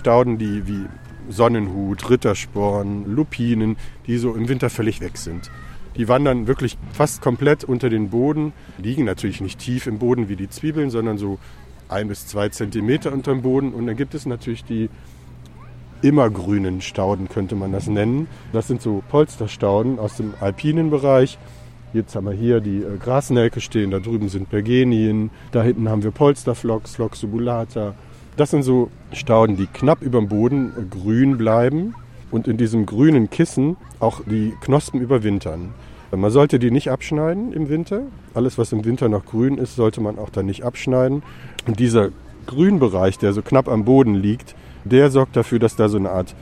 Stauden, 0.00 0.38
die 0.38 0.66
wie 0.66 0.86
Sonnenhut, 1.28 2.08
Rittersporn, 2.08 3.12
Lupinen, 3.12 3.76
die 4.06 4.18
so 4.18 4.34
im 4.34 4.48
Winter 4.48 4.70
völlig 4.70 5.00
weg 5.00 5.16
sind. 5.16 5.50
Die 5.96 6.08
wandern 6.08 6.46
wirklich 6.46 6.76
fast 6.92 7.22
komplett 7.22 7.64
unter 7.64 7.88
den 7.88 8.10
Boden, 8.10 8.52
liegen 8.78 9.04
natürlich 9.04 9.40
nicht 9.40 9.58
tief 9.58 9.86
im 9.86 9.98
Boden 9.98 10.28
wie 10.28 10.36
die 10.36 10.48
Zwiebeln, 10.48 10.90
sondern 10.90 11.18
so 11.18 11.38
ein 11.88 12.08
bis 12.08 12.26
zwei 12.26 12.48
Zentimeter 12.48 13.12
unter 13.12 13.32
dem 13.32 13.42
Boden. 13.42 13.72
Und 13.72 13.86
dann 13.86 13.96
gibt 13.96 14.14
es 14.14 14.26
natürlich 14.26 14.64
die 14.64 14.90
immergrünen 16.02 16.80
Stauden, 16.80 17.28
könnte 17.28 17.54
man 17.54 17.72
das 17.72 17.86
nennen. 17.86 18.28
Das 18.52 18.66
sind 18.66 18.82
so 18.82 19.02
Polsterstauden 19.08 19.98
aus 19.98 20.16
dem 20.16 20.34
alpinen 20.40 20.90
Bereich. 20.90 21.38
Jetzt 21.92 22.14
haben 22.14 22.26
wir 22.26 22.32
hier 22.32 22.60
die 22.60 22.82
äh, 22.82 22.98
Grasnelke 22.98 23.60
stehen, 23.60 23.90
da 23.90 24.00
drüben 24.00 24.28
sind 24.28 24.50
Bergenien, 24.50 25.30
da 25.52 25.62
hinten 25.62 25.88
haben 25.88 26.02
wir 26.02 26.10
Polsterflocks, 26.10 26.98
Loxobulata. 26.98 27.94
Das 28.36 28.50
sind 28.50 28.64
so 28.64 28.90
Stauden, 29.12 29.56
die 29.56 29.66
knapp 29.66 30.02
über 30.02 30.18
dem 30.18 30.28
Boden 30.28 30.72
äh, 30.76 30.82
grün 30.84 31.38
bleiben 31.38 31.94
und 32.30 32.48
in 32.48 32.56
diesem 32.56 32.84
grünen 32.84 33.30
Kissen 33.30 33.76
auch 34.00 34.20
die 34.26 34.52
Knospen 34.60 35.00
überwintern. 35.00 35.72
Man 36.12 36.30
sollte 36.30 36.58
die 36.58 36.70
nicht 36.70 36.90
abschneiden 36.90 37.52
im 37.52 37.68
Winter. 37.68 38.02
Alles, 38.32 38.58
was 38.58 38.72
im 38.72 38.84
Winter 38.84 39.08
noch 39.08 39.24
grün 39.24 39.58
ist, 39.58 39.74
sollte 39.74 40.00
man 40.00 40.18
auch 40.18 40.30
dann 40.30 40.46
nicht 40.46 40.64
abschneiden. 40.64 41.22
Und 41.66 41.80
dieser 41.80 42.10
Grünbereich, 42.46 43.18
der 43.18 43.32
so 43.32 43.42
knapp 43.42 43.68
am 43.68 43.84
Boden 43.84 44.14
liegt, 44.14 44.54
der 44.84 45.10
sorgt 45.10 45.34
dafür, 45.36 45.58
dass 45.58 45.74
da 45.74 45.88
so 45.88 45.98
eine 45.98 46.10
Art 46.10 46.34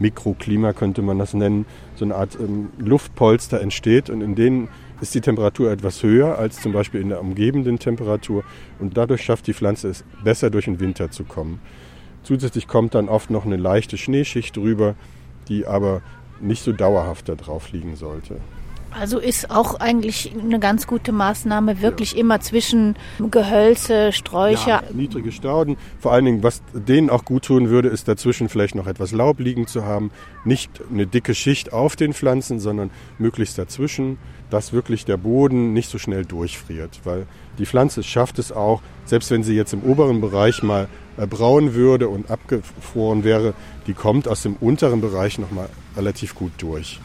Mikroklima, 0.00 0.72
könnte 0.72 1.02
man 1.02 1.18
das 1.18 1.34
nennen, 1.34 1.66
so 1.94 2.04
eine 2.04 2.16
Art 2.16 2.36
ähm, 2.40 2.70
Luftpolster 2.78 3.60
entsteht. 3.60 4.10
Und 4.10 4.20
in 4.20 4.34
denen 4.34 4.68
ist 5.00 5.14
die 5.14 5.20
Temperatur 5.20 5.70
etwas 5.70 6.02
höher 6.02 6.36
als 6.38 6.60
zum 6.60 6.72
Beispiel 6.72 7.00
in 7.00 7.10
der 7.10 7.20
umgebenden 7.20 7.78
Temperatur. 7.78 8.42
Und 8.80 8.96
dadurch 8.96 9.22
schafft 9.22 9.46
die 9.46 9.54
Pflanze 9.54 9.88
es 9.88 10.04
besser 10.24 10.50
durch 10.50 10.64
den 10.64 10.80
Winter 10.80 11.12
zu 11.12 11.22
kommen. 11.22 11.60
Zusätzlich 12.24 12.66
kommt 12.66 12.94
dann 12.94 13.08
oft 13.08 13.30
noch 13.30 13.44
eine 13.44 13.56
leichte 13.56 13.96
Schneeschicht 13.96 14.56
drüber, 14.56 14.96
die 15.48 15.66
aber 15.66 16.02
nicht 16.40 16.64
so 16.64 16.72
dauerhaft 16.72 17.28
da 17.28 17.34
drauf 17.34 17.70
liegen 17.70 17.96
sollte. 17.96 18.38
Also 18.98 19.18
ist 19.18 19.50
auch 19.50 19.80
eigentlich 19.80 20.32
eine 20.38 20.60
ganz 20.60 20.86
gute 20.86 21.10
Maßnahme, 21.10 21.82
wirklich 21.82 22.12
ja. 22.12 22.20
immer 22.20 22.40
zwischen 22.40 22.96
Gehölze, 23.30 24.12
Sträucher. 24.12 24.68
Ja, 24.68 24.82
niedrige 24.92 25.32
Stauden. 25.32 25.76
Vor 25.98 26.12
allen 26.12 26.24
Dingen, 26.24 26.42
was 26.42 26.62
denen 26.72 27.10
auch 27.10 27.24
gut 27.24 27.46
tun 27.46 27.70
würde, 27.70 27.88
ist 27.88 28.06
dazwischen 28.06 28.48
vielleicht 28.48 28.74
noch 28.74 28.86
etwas 28.86 29.12
Laub 29.12 29.40
liegen 29.40 29.66
zu 29.66 29.84
haben. 29.84 30.10
Nicht 30.44 30.70
eine 30.90 31.06
dicke 31.06 31.34
Schicht 31.34 31.72
auf 31.72 31.96
den 31.96 32.12
Pflanzen, 32.12 32.60
sondern 32.60 32.90
möglichst 33.18 33.58
dazwischen, 33.58 34.18
dass 34.50 34.72
wirklich 34.72 35.04
der 35.04 35.16
Boden 35.16 35.72
nicht 35.72 35.90
so 35.90 35.98
schnell 35.98 36.24
durchfriert. 36.24 37.00
Weil 37.02 37.26
die 37.58 37.66
Pflanze 37.66 38.04
schafft 38.04 38.38
es 38.38 38.52
auch, 38.52 38.80
selbst 39.04 39.30
wenn 39.30 39.42
sie 39.42 39.56
jetzt 39.56 39.72
im 39.72 39.82
oberen 39.82 40.20
Bereich 40.20 40.62
mal 40.62 40.88
äh, 41.16 41.26
brauen 41.26 41.74
würde 41.74 42.08
und 42.08 42.30
abgefroren 42.30 43.24
wäre, 43.24 43.54
die 43.86 43.94
kommt 43.94 44.28
aus 44.28 44.42
dem 44.42 44.54
unteren 44.54 45.00
Bereich 45.00 45.38
nochmal 45.38 45.68
relativ 45.96 46.34
gut 46.34 46.52
durch. 46.58 47.00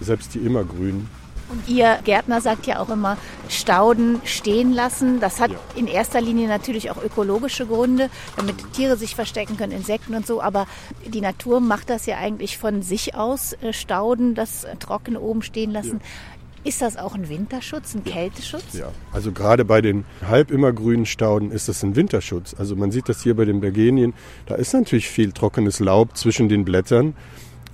Selbst 0.00 0.34
die 0.34 0.38
immergrünen. 0.38 1.08
Und 1.48 1.68
Ihr 1.68 1.98
Gärtner 2.04 2.40
sagt 2.40 2.66
ja 2.66 2.80
auch 2.80 2.88
immer, 2.88 3.16
Stauden 3.48 4.20
stehen 4.24 4.72
lassen. 4.72 5.20
Das 5.20 5.40
hat 5.40 5.52
Ja. 5.52 5.58
in 5.76 5.86
erster 5.86 6.20
Linie 6.20 6.48
natürlich 6.48 6.90
auch 6.90 7.00
ökologische 7.00 7.66
Gründe, 7.66 8.10
damit 8.36 8.56
Tiere 8.72 8.96
sich 8.96 9.14
verstecken 9.14 9.56
können, 9.56 9.70
Insekten 9.72 10.14
und 10.16 10.26
so. 10.26 10.42
Aber 10.42 10.66
die 11.06 11.20
Natur 11.20 11.60
macht 11.60 11.88
das 11.88 12.06
ja 12.06 12.16
eigentlich 12.16 12.58
von 12.58 12.82
sich 12.82 13.14
aus, 13.14 13.52
äh, 13.62 13.72
Stauden, 13.72 14.34
das 14.34 14.66
Trockene 14.80 15.20
oben 15.20 15.42
stehen 15.42 15.70
lassen. 15.70 16.00
Ist 16.64 16.82
das 16.82 16.96
auch 16.96 17.14
ein 17.14 17.28
Winterschutz, 17.28 17.94
ein 17.94 18.02
Kälteschutz? 18.02 18.72
Ja, 18.72 18.88
also 19.12 19.30
gerade 19.30 19.64
bei 19.64 19.80
den 19.80 20.04
halb 20.26 20.50
immergrünen 20.50 21.06
Stauden 21.06 21.52
ist 21.52 21.68
das 21.68 21.84
ein 21.84 21.94
Winterschutz. 21.94 22.56
Also 22.58 22.74
man 22.74 22.90
sieht 22.90 23.08
das 23.08 23.22
hier 23.22 23.36
bei 23.36 23.44
den 23.44 23.60
Bergenien, 23.60 24.14
da 24.46 24.56
ist 24.56 24.74
natürlich 24.74 25.08
viel 25.08 25.30
trockenes 25.30 25.78
Laub 25.78 26.16
zwischen 26.16 26.48
den 26.48 26.64
Blättern, 26.64 27.14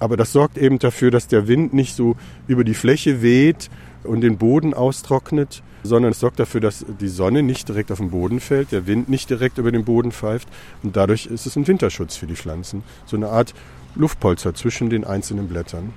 aber 0.03 0.17
das 0.17 0.33
sorgt 0.33 0.59
eben 0.59 0.81
dafür, 0.81 1.13
dass 1.13 1.29
der 1.29 1.47
Wind 1.47 1.73
nicht 1.73 1.95
so 1.95 2.17
über 2.49 2.65
die 2.65 2.75
Fläche 2.75 3.23
weht 3.23 3.71
und 4.03 4.21
den 4.21 4.37
Boden 4.37 4.75
austrocknet, 4.75 5.63
sondern 5.85 6.11
es 6.11 6.19
sorgt 6.19 6.41
dafür, 6.41 6.61
dass 6.61 6.85
die 7.01 7.07
Sonne 7.07 7.45
nicht 7.45 7.69
direkt 7.69 7.93
auf 7.93 7.99
den 7.99 8.11
Boden 8.11 8.41
fällt, 8.41 8.73
der 8.73 8.89
Wind 8.89 9.09
nicht 9.09 9.31
direkt 9.31 9.59
über 9.59 9.71
den 9.71 9.85
Boden 9.85 10.11
pfeift 10.11 10.49
und 10.83 10.97
dadurch 10.97 11.27
ist 11.27 11.47
es 11.47 11.55
ein 11.55 11.69
Winterschutz 11.69 12.17
für 12.17 12.27
die 12.27 12.35
Pflanzen. 12.35 12.83
So 13.07 13.17
eine 13.17 13.29
Art 13.29 13.55
Luftpolster 13.95 14.55
zwischen 14.55 14.91
den 14.91 15.05
einzelnen 15.05 15.47
Blättern. 15.47 15.93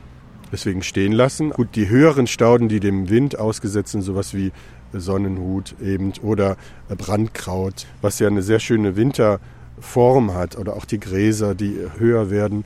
Deswegen 0.51 0.83
stehen 0.83 1.11
lassen. 1.11 1.49
Gut, 1.49 1.69
die 1.75 1.89
höheren 1.89 2.27
Stauden, 2.27 2.69
die 2.69 2.79
dem 2.79 3.09
Wind 3.09 3.39
ausgesetzt 3.39 3.93
sind, 3.93 4.03
sowas 4.03 4.35
wie 4.35 4.51
Sonnenhut 4.93 5.75
eben 5.81 6.13
oder 6.21 6.57
Brandkraut, 6.89 7.87
was 8.03 8.19
ja 8.19 8.27
eine 8.27 8.43
sehr 8.43 8.59
schöne 8.59 8.95
Winterform 8.95 10.35
hat, 10.35 10.57
oder 10.57 10.75
auch 10.75 10.85
die 10.85 10.99
Gräser, 10.99 11.55
die 11.55 11.75
höher 11.97 12.29
werden, 12.29 12.65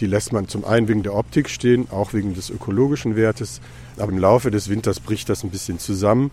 die 0.00 0.06
lässt 0.06 0.32
man 0.32 0.48
zum 0.48 0.64
einen 0.64 0.88
wegen 0.88 1.02
der 1.02 1.14
Optik 1.14 1.48
stehen, 1.48 1.88
auch 1.90 2.12
wegen 2.12 2.34
des 2.34 2.50
ökologischen 2.50 3.16
Wertes. 3.16 3.60
Aber 3.98 4.12
im 4.12 4.18
Laufe 4.18 4.50
des 4.50 4.68
Winters 4.68 5.00
bricht 5.00 5.28
das 5.28 5.44
ein 5.44 5.50
bisschen 5.50 5.78
zusammen 5.78 6.30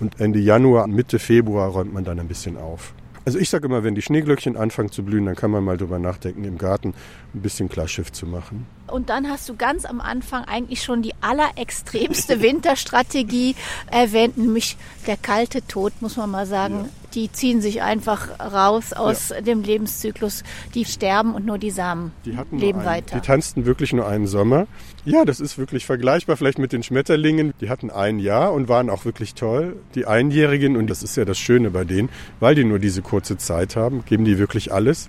und 0.00 0.20
Ende 0.20 0.38
Januar, 0.38 0.86
Mitte 0.86 1.18
Februar 1.18 1.68
räumt 1.68 1.92
man 1.92 2.04
dann 2.04 2.18
ein 2.18 2.28
bisschen 2.28 2.56
auf. 2.56 2.94
Also 3.26 3.38
ich 3.38 3.48
sage 3.48 3.66
immer, 3.66 3.82
wenn 3.84 3.94
die 3.94 4.02
Schneeglöckchen 4.02 4.56
anfangen 4.56 4.90
zu 4.90 5.02
blühen, 5.02 5.24
dann 5.24 5.34
kann 5.34 5.50
man 5.50 5.64
mal 5.64 5.78
drüber 5.78 5.98
nachdenken, 5.98 6.44
im 6.44 6.58
Garten 6.58 6.92
ein 7.34 7.40
bisschen 7.40 7.70
Klarschiff 7.70 8.12
zu 8.12 8.26
machen. 8.26 8.66
Und 8.86 9.08
dann 9.08 9.30
hast 9.30 9.48
du 9.48 9.56
ganz 9.56 9.86
am 9.86 10.02
Anfang 10.02 10.44
eigentlich 10.44 10.82
schon 10.82 11.00
die 11.00 11.14
allerextremste 11.22 12.40
Winterstrategie 12.42 13.56
erwähnt, 13.90 14.36
nämlich 14.36 14.76
der 15.06 15.16
kalte 15.16 15.66
Tod, 15.66 15.94
muss 16.00 16.18
man 16.18 16.30
mal 16.30 16.46
sagen. 16.46 16.90
Die 17.14 17.30
ziehen 17.30 17.60
sich 17.60 17.82
einfach 17.82 18.40
raus 18.40 18.92
aus 18.92 19.32
dem 19.46 19.62
Lebenszyklus. 19.62 20.42
Die 20.74 20.84
sterben 20.84 21.34
und 21.34 21.46
nur 21.46 21.58
die 21.58 21.70
Samen 21.70 22.12
Die 22.24 22.36
hatten 22.36 22.58
leben 22.58 22.80
einen, 22.80 22.88
weiter. 22.88 23.20
Die 23.20 23.26
tanzten 23.26 23.66
wirklich 23.66 23.92
nur 23.92 24.06
einen 24.06 24.26
Sommer. 24.26 24.66
Ja, 25.04 25.24
das 25.24 25.40
ist 25.40 25.56
wirklich 25.58 25.86
vergleichbar 25.86 26.36
vielleicht 26.36 26.58
mit 26.58 26.72
den 26.72 26.82
Schmetterlingen. 26.82 27.54
Die 27.60 27.70
hatten 27.70 27.90
ein 27.90 28.18
Jahr 28.18 28.52
und 28.52 28.68
waren 28.68 28.90
auch 28.90 29.04
wirklich 29.04 29.34
toll. 29.34 29.76
Die 29.94 30.06
Einjährigen, 30.06 30.76
und 30.76 30.88
das 30.88 31.02
ist 31.02 31.16
ja 31.16 31.24
das 31.24 31.38
Schöne 31.38 31.70
bei 31.70 31.84
denen, 31.84 32.08
weil 32.40 32.54
die 32.54 32.64
nur 32.64 32.78
diese 32.78 33.02
kurze 33.02 33.36
Zeit 33.36 33.76
haben, 33.76 34.04
geben 34.04 34.24
die 34.24 34.38
wirklich 34.38 34.72
alles. 34.72 35.08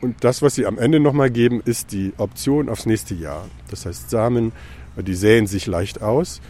Und 0.00 0.22
das, 0.22 0.42
was 0.42 0.54
sie 0.54 0.66
am 0.66 0.78
Ende 0.78 1.00
nochmal 1.00 1.30
geben, 1.30 1.62
ist 1.64 1.92
die 1.92 2.12
Option 2.18 2.68
aufs 2.68 2.86
nächste 2.86 3.14
Jahr. 3.14 3.46
Das 3.70 3.86
heißt 3.86 4.10
Samen, 4.10 4.52
die 4.96 5.14
säen 5.14 5.46
sich 5.46 5.66
leicht 5.66 6.02
aus. 6.02 6.40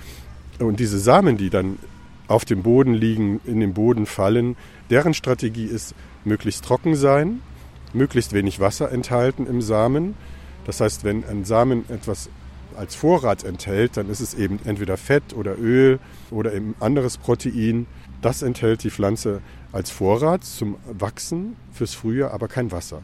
Und 0.58 0.78
diese 0.80 0.98
Samen, 0.98 1.36
die 1.36 1.50
dann 1.50 1.78
auf 2.26 2.44
dem 2.44 2.62
Boden 2.62 2.94
liegen, 2.94 3.40
in 3.44 3.60
den 3.60 3.74
Boden 3.74 4.06
fallen, 4.06 4.56
deren 4.94 5.12
Strategie 5.12 5.64
ist 5.64 5.92
möglichst 6.24 6.64
trocken 6.64 6.94
sein, 6.94 7.42
möglichst 7.94 8.32
wenig 8.32 8.60
Wasser 8.60 8.92
enthalten 8.92 9.44
im 9.44 9.60
Samen. 9.60 10.14
Das 10.66 10.80
heißt, 10.80 11.02
wenn 11.02 11.24
ein 11.24 11.44
Samen 11.44 11.84
etwas 11.90 12.30
als 12.76 12.94
Vorrat 12.94 13.42
enthält, 13.42 13.96
dann 13.96 14.08
ist 14.08 14.20
es 14.20 14.34
eben 14.34 14.60
entweder 14.64 14.96
Fett 14.96 15.34
oder 15.34 15.58
Öl 15.58 15.98
oder 16.30 16.54
eben 16.54 16.76
anderes 16.78 17.18
Protein. 17.18 17.86
Das 18.22 18.42
enthält 18.42 18.84
die 18.84 18.90
Pflanze 18.90 19.40
als 19.72 19.90
Vorrat 19.90 20.44
zum 20.44 20.76
Wachsen 20.86 21.56
fürs 21.72 21.94
Frühjahr, 21.94 22.30
aber 22.30 22.46
kein 22.46 22.70
Wasser. 22.70 23.02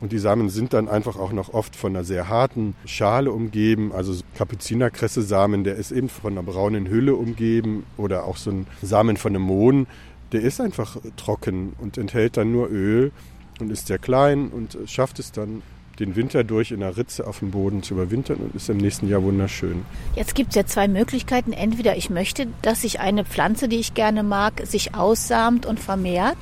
Und 0.00 0.10
die 0.10 0.18
Samen 0.18 0.48
sind 0.48 0.72
dann 0.72 0.88
einfach 0.88 1.14
auch 1.14 1.30
noch 1.30 1.54
oft 1.54 1.76
von 1.76 1.94
einer 1.94 2.02
sehr 2.02 2.28
harten 2.28 2.74
Schale 2.84 3.30
umgeben. 3.30 3.92
Also 3.92 4.12
so 4.12 4.24
Kapuzinerkresse-Samen, 4.36 5.62
der 5.62 5.76
ist 5.76 5.92
eben 5.92 6.08
von 6.08 6.32
einer 6.32 6.42
braunen 6.42 6.88
Hülle 6.88 7.14
umgeben. 7.14 7.84
Oder 7.96 8.24
auch 8.24 8.36
so 8.36 8.50
ein 8.50 8.66
Samen 8.82 9.16
von 9.16 9.30
einem 9.30 9.42
Mohn, 9.42 9.86
der 10.32 10.42
ist 10.42 10.60
einfach 10.60 10.96
trocken 11.16 11.74
und 11.78 11.98
enthält 11.98 12.36
dann 12.36 12.52
nur 12.52 12.68
Öl 12.70 13.12
und 13.60 13.70
ist 13.70 13.86
sehr 13.86 13.98
klein 13.98 14.48
und 14.48 14.76
schafft 14.86 15.18
es 15.18 15.32
dann, 15.32 15.62
den 15.98 16.16
Winter 16.16 16.42
durch 16.42 16.72
in 16.72 16.82
einer 16.82 16.96
Ritze 16.96 17.26
auf 17.26 17.40
dem 17.40 17.50
Boden 17.50 17.82
zu 17.82 17.94
überwintern 17.94 18.38
und 18.38 18.54
ist 18.54 18.68
im 18.70 18.78
nächsten 18.78 19.08
Jahr 19.08 19.22
wunderschön. 19.22 19.84
Jetzt 20.16 20.34
gibt 20.34 20.50
es 20.50 20.56
ja 20.56 20.64
zwei 20.64 20.88
Möglichkeiten. 20.88 21.52
Entweder 21.52 21.96
ich 21.96 22.08
möchte, 22.08 22.46
dass 22.62 22.80
sich 22.80 22.98
eine 23.00 23.24
Pflanze, 23.24 23.68
die 23.68 23.76
ich 23.76 23.92
gerne 23.92 24.22
mag, 24.22 24.66
sich 24.66 24.94
aussamt 24.94 25.66
und 25.66 25.78
vermehrt 25.78 26.38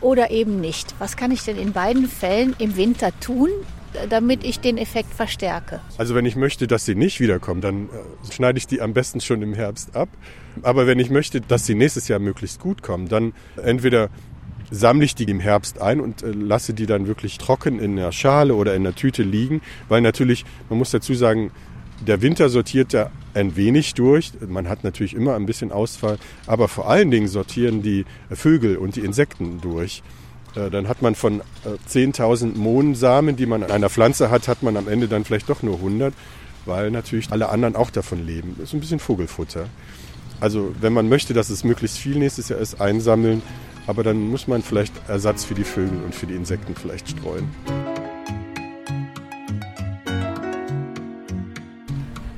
oder 0.00 0.30
eben 0.30 0.60
nicht. 0.60 0.94
Was 1.00 1.16
kann 1.16 1.32
ich 1.32 1.42
denn 1.42 1.58
in 1.58 1.72
beiden 1.72 2.06
Fällen 2.06 2.54
im 2.58 2.76
Winter 2.76 3.10
tun, 3.20 3.48
damit 4.08 4.44
ich 4.44 4.60
den 4.60 4.78
Effekt 4.78 5.12
verstärke? 5.14 5.80
Also 5.98 6.14
wenn 6.14 6.26
ich 6.26 6.36
möchte, 6.36 6.66
dass 6.66 6.84
sie 6.84 6.94
nicht 6.94 7.20
wiederkommen, 7.20 7.60
dann 7.60 7.84
äh, 7.86 8.32
schneide 8.32 8.58
ich 8.58 8.66
die 8.66 8.80
am 8.80 8.92
besten 8.94 9.20
schon 9.20 9.42
im 9.42 9.54
Herbst 9.54 9.94
ab. 9.96 10.08
Aber 10.62 10.86
wenn 10.86 10.98
ich 10.98 11.10
möchte, 11.10 11.40
dass 11.40 11.66
sie 11.66 11.74
nächstes 11.74 12.08
Jahr 12.08 12.18
möglichst 12.18 12.60
gut 12.60 12.82
kommen, 12.82 13.08
dann 13.08 13.32
entweder 13.62 14.10
sammle 14.70 15.04
ich 15.04 15.14
die 15.14 15.24
im 15.24 15.40
Herbst 15.40 15.80
ein 15.80 16.00
und 16.00 16.22
äh, 16.22 16.30
lasse 16.30 16.74
die 16.74 16.86
dann 16.86 17.06
wirklich 17.06 17.38
trocken 17.38 17.78
in 17.78 17.96
der 17.96 18.12
Schale 18.12 18.54
oder 18.54 18.74
in 18.74 18.84
der 18.84 18.94
Tüte 18.94 19.22
liegen, 19.22 19.60
weil 19.88 20.00
natürlich, 20.00 20.44
man 20.68 20.78
muss 20.78 20.90
dazu 20.90 21.14
sagen, 21.14 21.50
der 22.06 22.22
Winter 22.22 22.48
sortiert 22.48 22.92
ja 22.92 23.10
ein 23.34 23.56
wenig 23.56 23.94
durch. 23.94 24.32
Man 24.46 24.68
hat 24.68 24.84
natürlich 24.84 25.14
immer 25.14 25.36
ein 25.36 25.46
bisschen 25.46 25.72
Ausfall, 25.72 26.18
aber 26.46 26.68
vor 26.68 26.88
allen 26.88 27.10
Dingen 27.10 27.28
sortieren 27.28 27.82
die 27.82 28.04
Vögel 28.30 28.76
und 28.76 28.96
die 28.96 29.00
Insekten 29.00 29.60
durch. 29.60 30.02
Äh, 30.54 30.70
Dann 30.70 30.88
hat 30.88 31.02
man 31.02 31.14
von 31.14 31.40
äh, 31.40 31.88
10.000 31.90 32.56
Mohnsamen, 32.56 33.36
die 33.36 33.46
man 33.46 33.62
an 33.62 33.70
einer 33.70 33.90
Pflanze 33.90 34.30
hat, 34.30 34.48
hat 34.48 34.62
man 34.62 34.76
am 34.76 34.88
Ende 34.88 35.08
dann 35.08 35.24
vielleicht 35.24 35.48
doch 35.48 35.62
nur 35.62 35.76
100, 35.76 36.14
weil 36.66 36.90
natürlich 36.90 37.32
alle 37.32 37.48
anderen 37.48 37.76
auch 37.76 37.90
davon 37.90 38.24
leben. 38.24 38.54
Das 38.58 38.68
ist 38.68 38.74
ein 38.74 38.80
bisschen 38.80 38.98
Vogelfutter. 39.00 39.66
Also 40.40 40.74
wenn 40.80 40.92
man 40.92 41.08
möchte, 41.08 41.32
dass 41.32 41.50
es 41.50 41.64
möglichst 41.64 41.98
viel 41.98 42.16
nächstes 42.16 42.48
Jahr 42.48 42.58
ist, 42.58 42.80
einsammeln, 42.80 43.42
aber 43.86 44.02
dann 44.02 44.28
muss 44.30 44.46
man 44.48 44.62
vielleicht 44.62 44.92
Ersatz 45.08 45.44
für 45.44 45.54
die 45.54 45.64
Vögel 45.64 46.02
und 46.04 46.14
für 46.14 46.26
die 46.26 46.34
Insekten 46.34 46.74
vielleicht 46.74 47.08
streuen. 47.08 47.48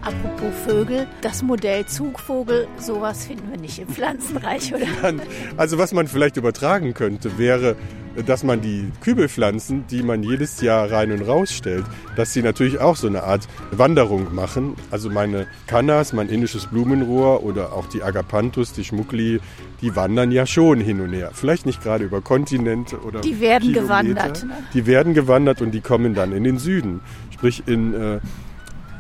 Apropos 0.03 0.55
Vögel, 0.65 1.07
das 1.21 1.43
Modell 1.43 1.87
Zugvogel, 1.87 2.69
sowas 2.79 3.27
finden 3.27 3.51
wir 3.51 3.59
nicht 3.59 3.79
im 3.79 3.89
Pflanzenreich, 3.89 4.73
oder? 4.75 4.87
Also 5.57 5.79
was 5.79 5.93
man 5.93 6.07
vielleicht 6.07 6.37
übertragen 6.37 6.95
könnte, 6.95 7.39
wäre, 7.39 7.77
dass 8.25 8.45
man 8.45 8.61
die 8.61 8.91
Kübelpflanzen, 9.03 9.85
die 9.91 10.03
man 10.03 10.23
jedes 10.23 10.61
Jahr 10.61 10.91
rein 10.91 11.13
und 11.13 11.23
raus 11.23 11.53
stellt, 11.53 11.85
dass 12.17 12.33
sie 12.33 12.43
natürlich 12.43 12.79
auch 12.81 12.97
so 12.97 13.07
eine 13.07 13.23
Art 13.25 13.47
Wanderung 13.73 14.35
machen. 14.35 14.75
Also 14.91 15.11
meine 15.11 15.47
Kannas, 15.67 16.13
mein 16.13 16.29
indisches 16.29 16.67
Blumenrohr 16.67 17.43
oder 17.43 17.73
auch 17.73 17.87
die 17.87 18.03
Agapanthus, 18.03 18.73
die 18.73 18.85
Schmuckli, 18.85 19.41
die 19.83 19.95
wandern 19.97 20.31
ja 20.31 20.47
schon 20.47 20.81
hin 20.81 21.01
und 21.01 21.13
her. 21.13 21.31
Vielleicht 21.35 21.67
nicht 21.67 21.83
gerade 21.83 22.05
über 22.05 22.21
Kontinente 22.21 22.99
oder 23.01 23.21
Die 23.21 23.41
werden 23.41 23.73
Kilometer. 23.73 23.83
gewandert, 23.83 24.45
ne? 24.45 24.55
Die 24.73 24.87
werden 24.87 25.13
gewandert 25.15 25.61
und 25.61 25.73
die 25.73 25.81
kommen 25.81 26.15
dann 26.15 26.33
in 26.33 26.45
den 26.45 26.59
Süden. 26.59 27.01
Sprich 27.33 27.65
in, 27.67 27.93
äh, 27.93 28.21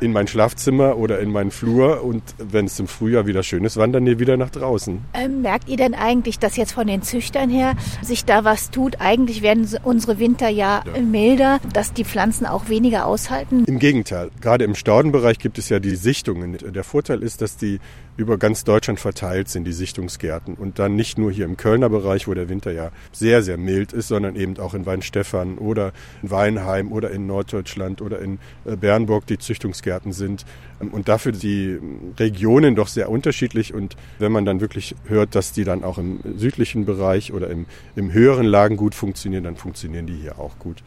in 0.01 0.13
mein 0.13 0.27
Schlafzimmer 0.27 0.97
oder 0.97 1.21
in 1.21 1.31
meinen 1.33 1.51
Flur 1.51 2.03
und 2.05 2.23
wenn 2.39 2.67
es 2.67 2.79
im 2.79 2.87
Frühjahr 2.89 3.27
wieder 3.27 3.43
schön 3.43 3.65
ist, 3.65 3.77
wandern 3.77 4.05
die 4.05 4.19
wieder 4.19 4.37
nach 4.37 4.51
draußen. 4.51 5.01
Ähm, 5.15 5.43
merkt 5.43 5.69
ihr 5.69 5.77
denn 5.77 5.95
eigentlich, 5.95 6.39
dass 6.39 6.57
jetzt 6.57 6.73
von 6.73 6.87
den 6.87 7.03
Züchtern 7.03 7.51
her 7.51 7.75
sich 8.03 8.25
da 8.25 8.45
was 8.45 8.71
tut? 8.71 9.01
Eigentlich 9.01 9.43
werden 9.43 9.67
unsere 9.85 10.19
Winter 10.19 10.49
ja, 10.49 10.83
Ja. 10.95 11.01
milder, 11.03 11.61
dass 11.73 11.93
die 11.93 12.05
Pflanzen 12.05 12.47
auch 12.47 12.69
weniger 12.69 13.07
aushalten. 13.07 13.65
Im 13.67 13.79
Gegenteil, 13.79 14.31
gerade 14.41 14.65
im 14.65 14.75
Staudenbereich 14.75 15.39
gibt 15.39 15.59
es 15.59 15.69
ja 15.69 15.79
die 15.79 15.97
Sichtungen. 15.97 16.57
Der 16.73 16.85
Vorteil 16.85 17.23
ist, 17.23 17.41
dass 17.43 17.57
die 17.57 17.79
über 18.16 18.38
ganz 18.38 18.64
Deutschland 18.64 19.00
verteilt 19.00 19.48
sind, 19.48 19.64
die 19.64 19.72
Sichtungsgärten. 19.72 20.55
Und 20.55 20.79
dann 20.79 20.96
nicht 20.96 21.18
nur 21.18 21.31
hier 21.31 21.44
im 21.44 21.57
Kölner 21.57 21.88
Bereich, 21.88 22.26
wo 22.29 22.35
der 22.35 22.48
Winter 22.48 22.72
ja 22.72 22.90
sehr, 23.12 23.42
sehr 23.42 23.57
mild 23.57 23.92
ist, 23.92 24.09
sondern 24.09 24.37
eben 24.37 24.59
auch 24.59 24.74
in 24.74 24.87
Weinstefan 24.87 25.59
oder 25.59 25.92
in 26.22 26.31
Weinheim 26.31 26.92
oder 26.92 27.11
in 27.11 27.26
Norddeutschland 27.26 28.00
oder 28.00 28.20
in 28.20 28.38
äh, 28.64 28.76
Bernburg 28.76 29.26
die 29.26 29.38
Züchtungsgärten 29.38 30.12
sind. 30.12 30.44
Ähm, 30.81 30.88
Und 30.88 31.09
dafür 31.09 31.33
die 31.33 31.79
Regionen 32.18 32.74
doch 32.74 32.88
sehr 32.88 33.11
unterschiedlich. 33.11 33.74
Und 33.74 33.96
wenn 34.18 34.33
man 34.33 34.44
dann 34.44 34.61
wirklich 34.61 34.94
hört, 35.07 35.35
dass 35.35 35.52
die 35.52 35.64
dann 35.64 35.85
auch 35.85 35.98
im 35.98 36.20
südlichen 36.37 36.87
Bereich 36.87 37.33
oder 37.33 37.50
im, 37.50 37.66
im 37.96 38.12
höheren 38.12 38.46
Lagen 38.46 38.76
gut 38.76 38.94
funktionieren, 38.94 39.44
dann 39.44 39.57
funktionieren 39.57 40.07
die 40.07 40.16
hier 40.16 40.38
auch 40.38 40.59
gut. 40.59 40.83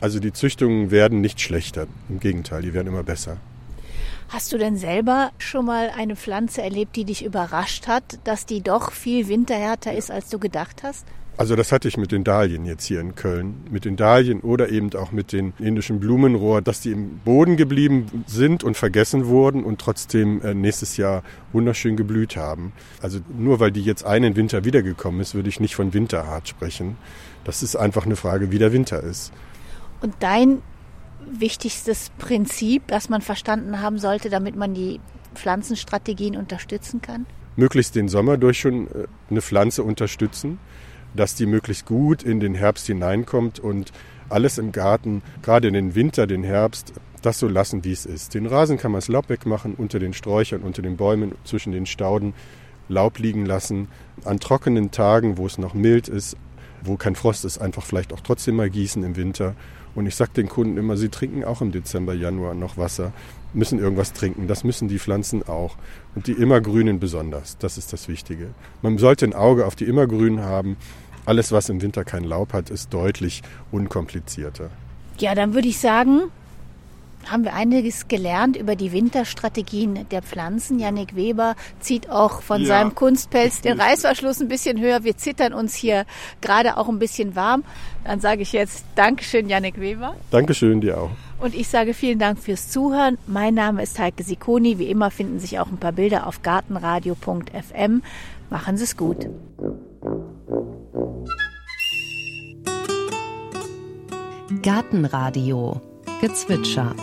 Also 0.00 0.18
die 0.18 0.32
Züchtungen 0.32 0.90
werden 0.90 1.20
nicht 1.20 1.40
schlechter. 1.40 1.86
Im 2.08 2.20
Gegenteil, 2.20 2.62
die 2.62 2.74
werden 2.74 2.88
immer 2.88 3.04
besser. 3.04 3.38
Hast 4.34 4.52
du 4.52 4.58
denn 4.58 4.76
selber 4.76 5.30
schon 5.38 5.64
mal 5.64 5.92
eine 5.96 6.16
Pflanze 6.16 6.60
erlebt, 6.60 6.96
die 6.96 7.04
dich 7.04 7.24
überrascht 7.24 7.86
hat, 7.86 8.18
dass 8.24 8.46
die 8.46 8.62
doch 8.62 8.90
viel 8.90 9.28
winterhärter 9.28 9.94
ist, 9.94 10.10
als 10.10 10.28
du 10.28 10.40
gedacht 10.40 10.82
hast? 10.82 11.06
Also 11.36 11.54
das 11.54 11.70
hatte 11.70 11.86
ich 11.86 11.96
mit 11.96 12.10
den 12.10 12.24
Dahlien 12.24 12.64
jetzt 12.64 12.84
hier 12.84 12.98
in 13.00 13.14
Köln. 13.14 13.62
Mit 13.70 13.84
den 13.84 13.94
Dahlien 13.94 14.40
oder 14.40 14.70
eben 14.70 14.92
auch 14.96 15.12
mit 15.12 15.30
den 15.30 15.52
indischen 15.60 16.00
Blumenrohr, 16.00 16.62
dass 16.62 16.80
die 16.80 16.90
im 16.90 17.18
Boden 17.18 17.56
geblieben 17.56 18.24
sind 18.26 18.64
und 18.64 18.76
vergessen 18.76 19.26
wurden 19.26 19.62
und 19.62 19.80
trotzdem 19.80 20.42
äh, 20.42 20.52
nächstes 20.52 20.96
Jahr 20.96 21.22
wunderschön 21.52 21.96
geblüht 21.96 22.36
haben. 22.36 22.72
Also 23.00 23.20
nur 23.38 23.60
weil 23.60 23.70
die 23.70 23.82
jetzt 23.82 24.04
einen 24.04 24.34
Winter 24.34 24.64
wiedergekommen 24.64 25.20
ist, 25.20 25.36
würde 25.36 25.48
ich 25.48 25.60
nicht 25.60 25.76
von 25.76 25.94
Winterart 25.94 26.48
sprechen. 26.48 26.96
Das 27.44 27.62
ist 27.62 27.76
einfach 27.76 28.04
eine 28.04 28.16
Frage, 28.16 28.50
wie 28.50 28.58
der 28.58 28.72
Winter 28.72 29.00
ist. 29.00 29.32
Und 30.00 30.12
dein 30.18 30.60
wichtigstes 31.30 32.10
Prinzip, 32.18 32.86
das 32.88 33.08
man 33.08 33.20
verstanden 33.20 33.80
haben 33.80 33.98
sollte, 33.98 34.30
damit 34.30 34.56
man 34.56 34.74
die 34.74 35.00
Pflanzenstrategien 35.34 36.36
unterstützen 36.36 37.00
kann? 37.00 37.26
Möglichst 37.56 37.94
den 37.94 38.08
Sommer 38.08 38.36
durch 38.36 38.58
schon 38.58 38.88
äh, 38.88 39.06
eine 39.30 39.42
Pflanze 39.42 39.82
unterstützen 39.82 40.58
dass 41.14 41.34
die 41.34 41.46
möglichst 41.46 41.86
gut 41.86 42.22
in 42.22 42.40
den 42.40 42.54
Herbst 42.54 42.86
hineinkommt 42.86 43.60
und 43.60 43.92
alles 44.28 44.58
im 44.58 44.72
Garten, 44.72 45.22
gerade 45.42 45.68
in 45.68 45.74
den 45.74 45.94
Winter, 45.94 46.26
den 46.26 46.42
Herbst, 46.42 46.92
das 47.22 47.38
so 47.38 47.48
lassen, 47.48 47.84
wie 47.84 47.92
es 47.92 48.04
ist. 48.04 48.34
Den 48.34 48.46
Rasen 48.46 48.76
kann 48.76 48.92
man 48.92 49.00
das 49.00 49.08
Laub 49.08 49.28
wegmachen, 49.28 49.74
unter 49.74 49.98
den 49.98 50.12
Sträuchern, 50.12 50.62
unter 50.62 50.82
den 50.82 50.96
Bäumen, 50.96 51.32
zwischen 51.44 51.72
den 51.72 51.86
Stauden 51.86 52.34
Laub 52.88 53.18
liegen 53.18 53.46
lassen. 53.46 53.88
An 54.24 54.40
trockenen 54.40 54.90
Tagen, 54.90 55.38
wo 55.38 55.46
es 55.46 55.56
noch 55.56 55.72
mild 55.72 56.08
ist, 56.08 56.36
wo 56.82 56.96
kein 56.96 57.14
Frost 57.14 57.44
ist, 57.44 57.58
einfach 57.58 57.82
vielleicht 57.82 58.12
auch 58.12 58.20
trotzdem 58.20 58.56
mal 58.56 58.68
gießen 58.68 59.02
im 59.04 59.16
Winter. 59.16 59.54
Und 59.94 60.06
ich 60.06 60.16
sage 60.16 60.32
den 60.36 60.48
Kunden 60.48 60.76
immer, 60.76 60.96
sie 60.96 61.08
trinken 61.08 61.44
auch 61.44 61.60
im 61.60 61.70
Dezember, 61.72 62.14
Januar 62.14 62.54
noch 62.54 62.76
Wasser, 62.76 63.12
müssen 63.52 63.78
irgendwas 63.78 64.12
trinken. 64.12 64.48
Das 64.48 64.64
müssen 64.64 64.88
die 64.88 64.98
Pflanzen 64.98 65.42
auch. 65.44 65.76
Und 66.14 66.26
die 66.26 66.32
Immergrünen 66.32 66.98
besonders. 66.98 67.56
Das 67.58 67.78
ist 67.78 67.92
das 67.92 68.08
Wichtige. 68.08 68.48
Man 68.82 68.98
sollte 68.98 69.24
ein 69.24 69.34
Auge 69.34 69.66
auf 69.66 69.76
die 69.76 69.84
Immergrünen 69.84 70.40
haben 70.40 70.76
alles, 71.26 71.52
was 71.52 71.68
im 71.68 71.80
Winter 71.80 72.04
kein 72.04 72.24
Laub 72.24 72.52
hat, 72.52 72.70
ist 72.70 72.92
deutlich 72.92 73.42
unkomplizierter. 73.72 74.70
Ja, 75.18 75.34
dann 75.34 75.54
würde 75.54 75.68
ich 75.68 75.78
sagen, 75.78 76.24
haben 77.30 77.44
wir 77.44 77.54
einiges 77.54 78.08
gelernt 78.08 78.56
über 78.56 78.76
die 78.76 78.92
Winterstrategien 78.92 80.06
der 80.10 80.22
Pflanzen. 80.22 80.78
Yannick 80.78 81.16
Weber 81.16 81.56
zieht 81.80 82.10
auch 82.10 82.42
von 82.42 82.62
ja. 82.62 82.68
seinem 82.68 82.94
Kunstpelz 82.94 83.60
den 83.60 83.80
Reißverschluss 83.80 84.40
ein 84.40 84.48
bisschen 84.48 84.80
höher. 84.80 85.04
Wir 85.04 85.16
zittern 85.16 85.52
uns 85.52 85.74
hier 85.74 86.04
gerade 86.40 86.76
auch 86.76 86.88
ein 86.88 86.98
bisschen 86.98 87.36
warm. 87.36 87.64
Dann 88.04 88.20
sage 88.20 88.42
ich 88.42 88.52
jetzt 88.52 88.84
Dankeschön, 88.94 89.48
Yannick 89.48 89.80
Weber. 89.80 90.14
Dankeschön, 90.30 90.80
dir 90.80 90.98
auch. 90.98 91.10
Und 91.40 91.54
ich 91.54 91.68
sage 91.68 91.94
vielen 91.94 92.18
Dank 92.18 92.38
fürs 92.38 92.70
Zuhören. 92.70 93.18
Mein 93.26 93.54
Name 93.54 93.82
ist 93.82 93.98
Heike 93.98 94.22
Sikoni. 94.22 94.78
Wie 94.78 94.90
immer 94.90 95.10
finden 95.10 95.40
sich 95.40 95.58
auch 95.58 95.68
ein 95.68 95.78
paar 95.78 95.92
Bilder 95.92 96.26
auf 96.26 96.42
gartenradio.fm. 96.42 98.02
Machen 98.50 98.76
Sie 98.76 98.84
es 98.84 98.96
gut. 98.96 99.28
Gartenradio 104.62 105.80
Gezwitscher 106.20 106.94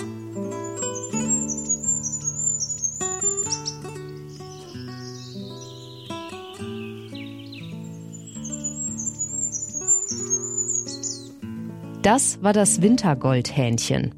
Das 12.02 12.42
war 12.42 12.52
das 12.52 12.82
Wintergoldhähnchen. 12.82 14.16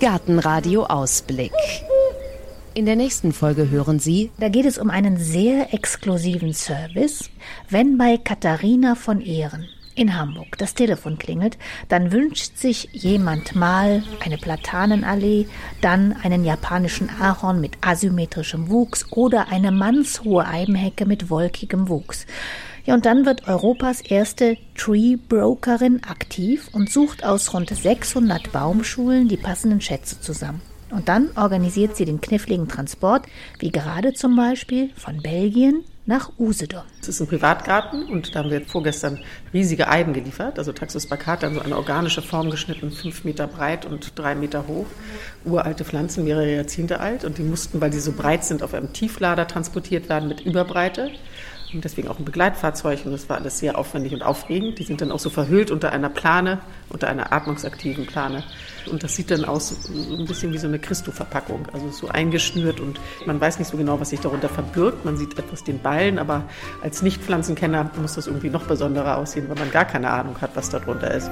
Gartenradio 0.00 0.86
Ausblick. 0.86 1.52
In 2.74 2.84
der 2.84 2.96
nächsten 2.96 3.32
Folge 3.32 3.70
hören 3.70 4.00
Sie. 4.00 4.32
Da 4.40 4.48
geht 4.48 4.66
es 4.66 4.76
um 4.76 4.90
einen 4.90 5.18
sehr 5.18 5.72
exklusiven 5.72 6.52
Service, 6.52 7.30
wenn 7.70 7.96
bei 7.96 8.16
Katharina 8.16 8.96
von 8.96 9.20
Ehren 9.20 9.68
in 9.94 10.18
Hamburg 10.18 10.58
das 10.58 10.74
Telefon 10.74 11.16
klingelt, 11.16 11.58
dann 11.88 12.12
wünscht 12.12 12.56
sich 12.58 12.88
jemand 12.92 13.54
mal 13.54 14.02
eine 14.24 14.36
Platanenallee, 14.36 15.46
dann 15.80 16.12
einen 16.22 16.44
japanischen 16.44 17.08
Ahorn 17.20 17.60
mit 17.60 17.78
asymmetrischem 17.80 18.68
Wuchs 18.68 19.06
oder 19.10 19.48
eine 19.48 19.72
mannshohe 19.72 20.44
Eibenhecke 20.44 21.06
mit 21.06 21.30
wolkigem 21.30 21.88
Wuchs. 21.88 22.26
Ja, 22.86 22.94
und 22.94 23.04
dann 23.04 23.26
wird 23.26 23.48
Europas 23.48 24.00
erste 24.00 24.56
Tree 24.76 25.16
Brokerin 25.16 26.04
aktiv 26.04 26.68
und 26.72 26.88
sucht 26.88 27.24
aus 27.24 27.52
rund 27.52 27.68
600 27.68 28.52
Baumschulen 28.52 29.26
die 29.26 29.36
passenden 29.36 29.80
Schätze 29.80 30.20
zusammen. 30.20 30.62
Und 30.90 31.08
dann 31.08 31.30
organisiert 31.36 31.96
sie 31.96 32.04
den 32.04 32.20
kniffligen 32.20 32.68
Transport, 32.68 33.26
wie 33.58 33.72
gerade 33.72 34.14
zum 34.14 34.36
Beispiel 34.36 34.90
von 34.94 35.20
Belgien 35.20 35.82
nach 36.06 36.30
Usedom. 36.38 36.84
Es 37.00 37.08
ist 37.08 37.20
ein 37.20 37.26
Privatgarten 37.26 38.04
und 38.04 38.32
da 38.32 38.38
haben 38.38 38.50
wir 38.50 38.60
vorgestern 38.60 39.18
riesige 39.52 39.88
Eiben 39.88 40.12
geliefert, 40.12 40.56
also 40.56 40.70
Taxus 40.72 41.08
baccata, 41.08 41.52
so 41.52 41.60
eine 41.60 41.76
organische 41.76 42.22
Form 42.22 42.50
geschnitten, 42.50 42.92
fünf 42.92 43.24
Meter 43.24 43.48
breit 43.48 43.84
und 43.84 44.16
drei 44.16 44.36
Meter 44.36 44.68
hoch. 44.68 44.86
Uralte 45.44 45.84
Pflanzen, 45.84 46.22
mehrere 46.22 46.54
Jahrzehnte 46.54 47.00
alt 47.00 47.24
und 47.24 47.38
die 47.38 47.42
mussten, 47.42 47.80
weil 47.80 47.90
die 47.90 47.98
so 47.98 48.12
breit 48.12 48.44
sind, 48.44 48.62
auf 48.62 48.72
einem 48.72 48.92
Tieflader 48.92 49.48
transportiert 49.48 50.08
werden 50.08 50.28
mit 50.28 50.42
Überbreite 50.42 51.10
und 51.76 51.84
deswegen 51.84 52.08
auch 52.08 52.18
ein 52.18 52.24
Begleitfahrzeug 52.24 53.00
und 53.04 53.12
das 53.12 53.28
war 53.28 53.38
alles 53.38 53.58
sehr 53.58 53.78
aufwendig 53.78 54.12
und 54.12 54.22
aufregend. 54.22 54.78
Die 54.78 54.82
sind 54.82 55.00
dann 55.00 55.12
auch 55.12 55.18
so 55.18 55.30
verhüllt 55.30 55.70
unter 55.70 55.92
einer 55.92 56.08
Plane, 56.08 56.58
unter 56.88 57.08
einer 57.08 57.32
atmungsaktiven 57.32 58.06
Plane. 58.06 58.42
Und 58.90 59.02
das 59.02 59.14
sieht 59.14 59.30
dann 59.30 59.44
aus 59.44 59.88
ein 59.88 60.26
bisschen 60.26 60.52
wie 60.52 60.58
so 60.58 60.66
eine 60.66 60.78
Christo-Verpackung, 60.78 61.66
also 61.72 61.90
so 61.90 62.08
eingeschnürt 62.08 62.80
und 62.80 63.00
man 63.26 63.40
weiß 63.40 63.58
nicht 63.58 63.70
so 63.70 63.76
genau, 63.76 64.00
was 64.00 64.10
sich 64.10 64.20
darunter 64.20 64.48
verbirgt. 64.48 65.04
Man 65.04 65.16
sieht 65.16 65.38
etwas 65.38 65.64
den 65.64 65.80
Ballen, 65.80 66.18
aber 66.18 66.44
als 66.82 67.02
Nicht-Pflanzenkenner 67.02 67.90
muss 68.00 68.14
das 68.14 68.26
irgendwie 68.26 68.50
noch 68.50 68.64
besonderer 68.64 69.18
aussehen, 69.18 69.48
weil 69.48 69.56
man 69.56 69.70
gar 69.70 69.84
keine 69.84 70.10
Ahnung 70.10 70.40
hat, 70.40 70.50
was 70.54 70.70
darunter 70.70 71.12
ist. 71.12 71.30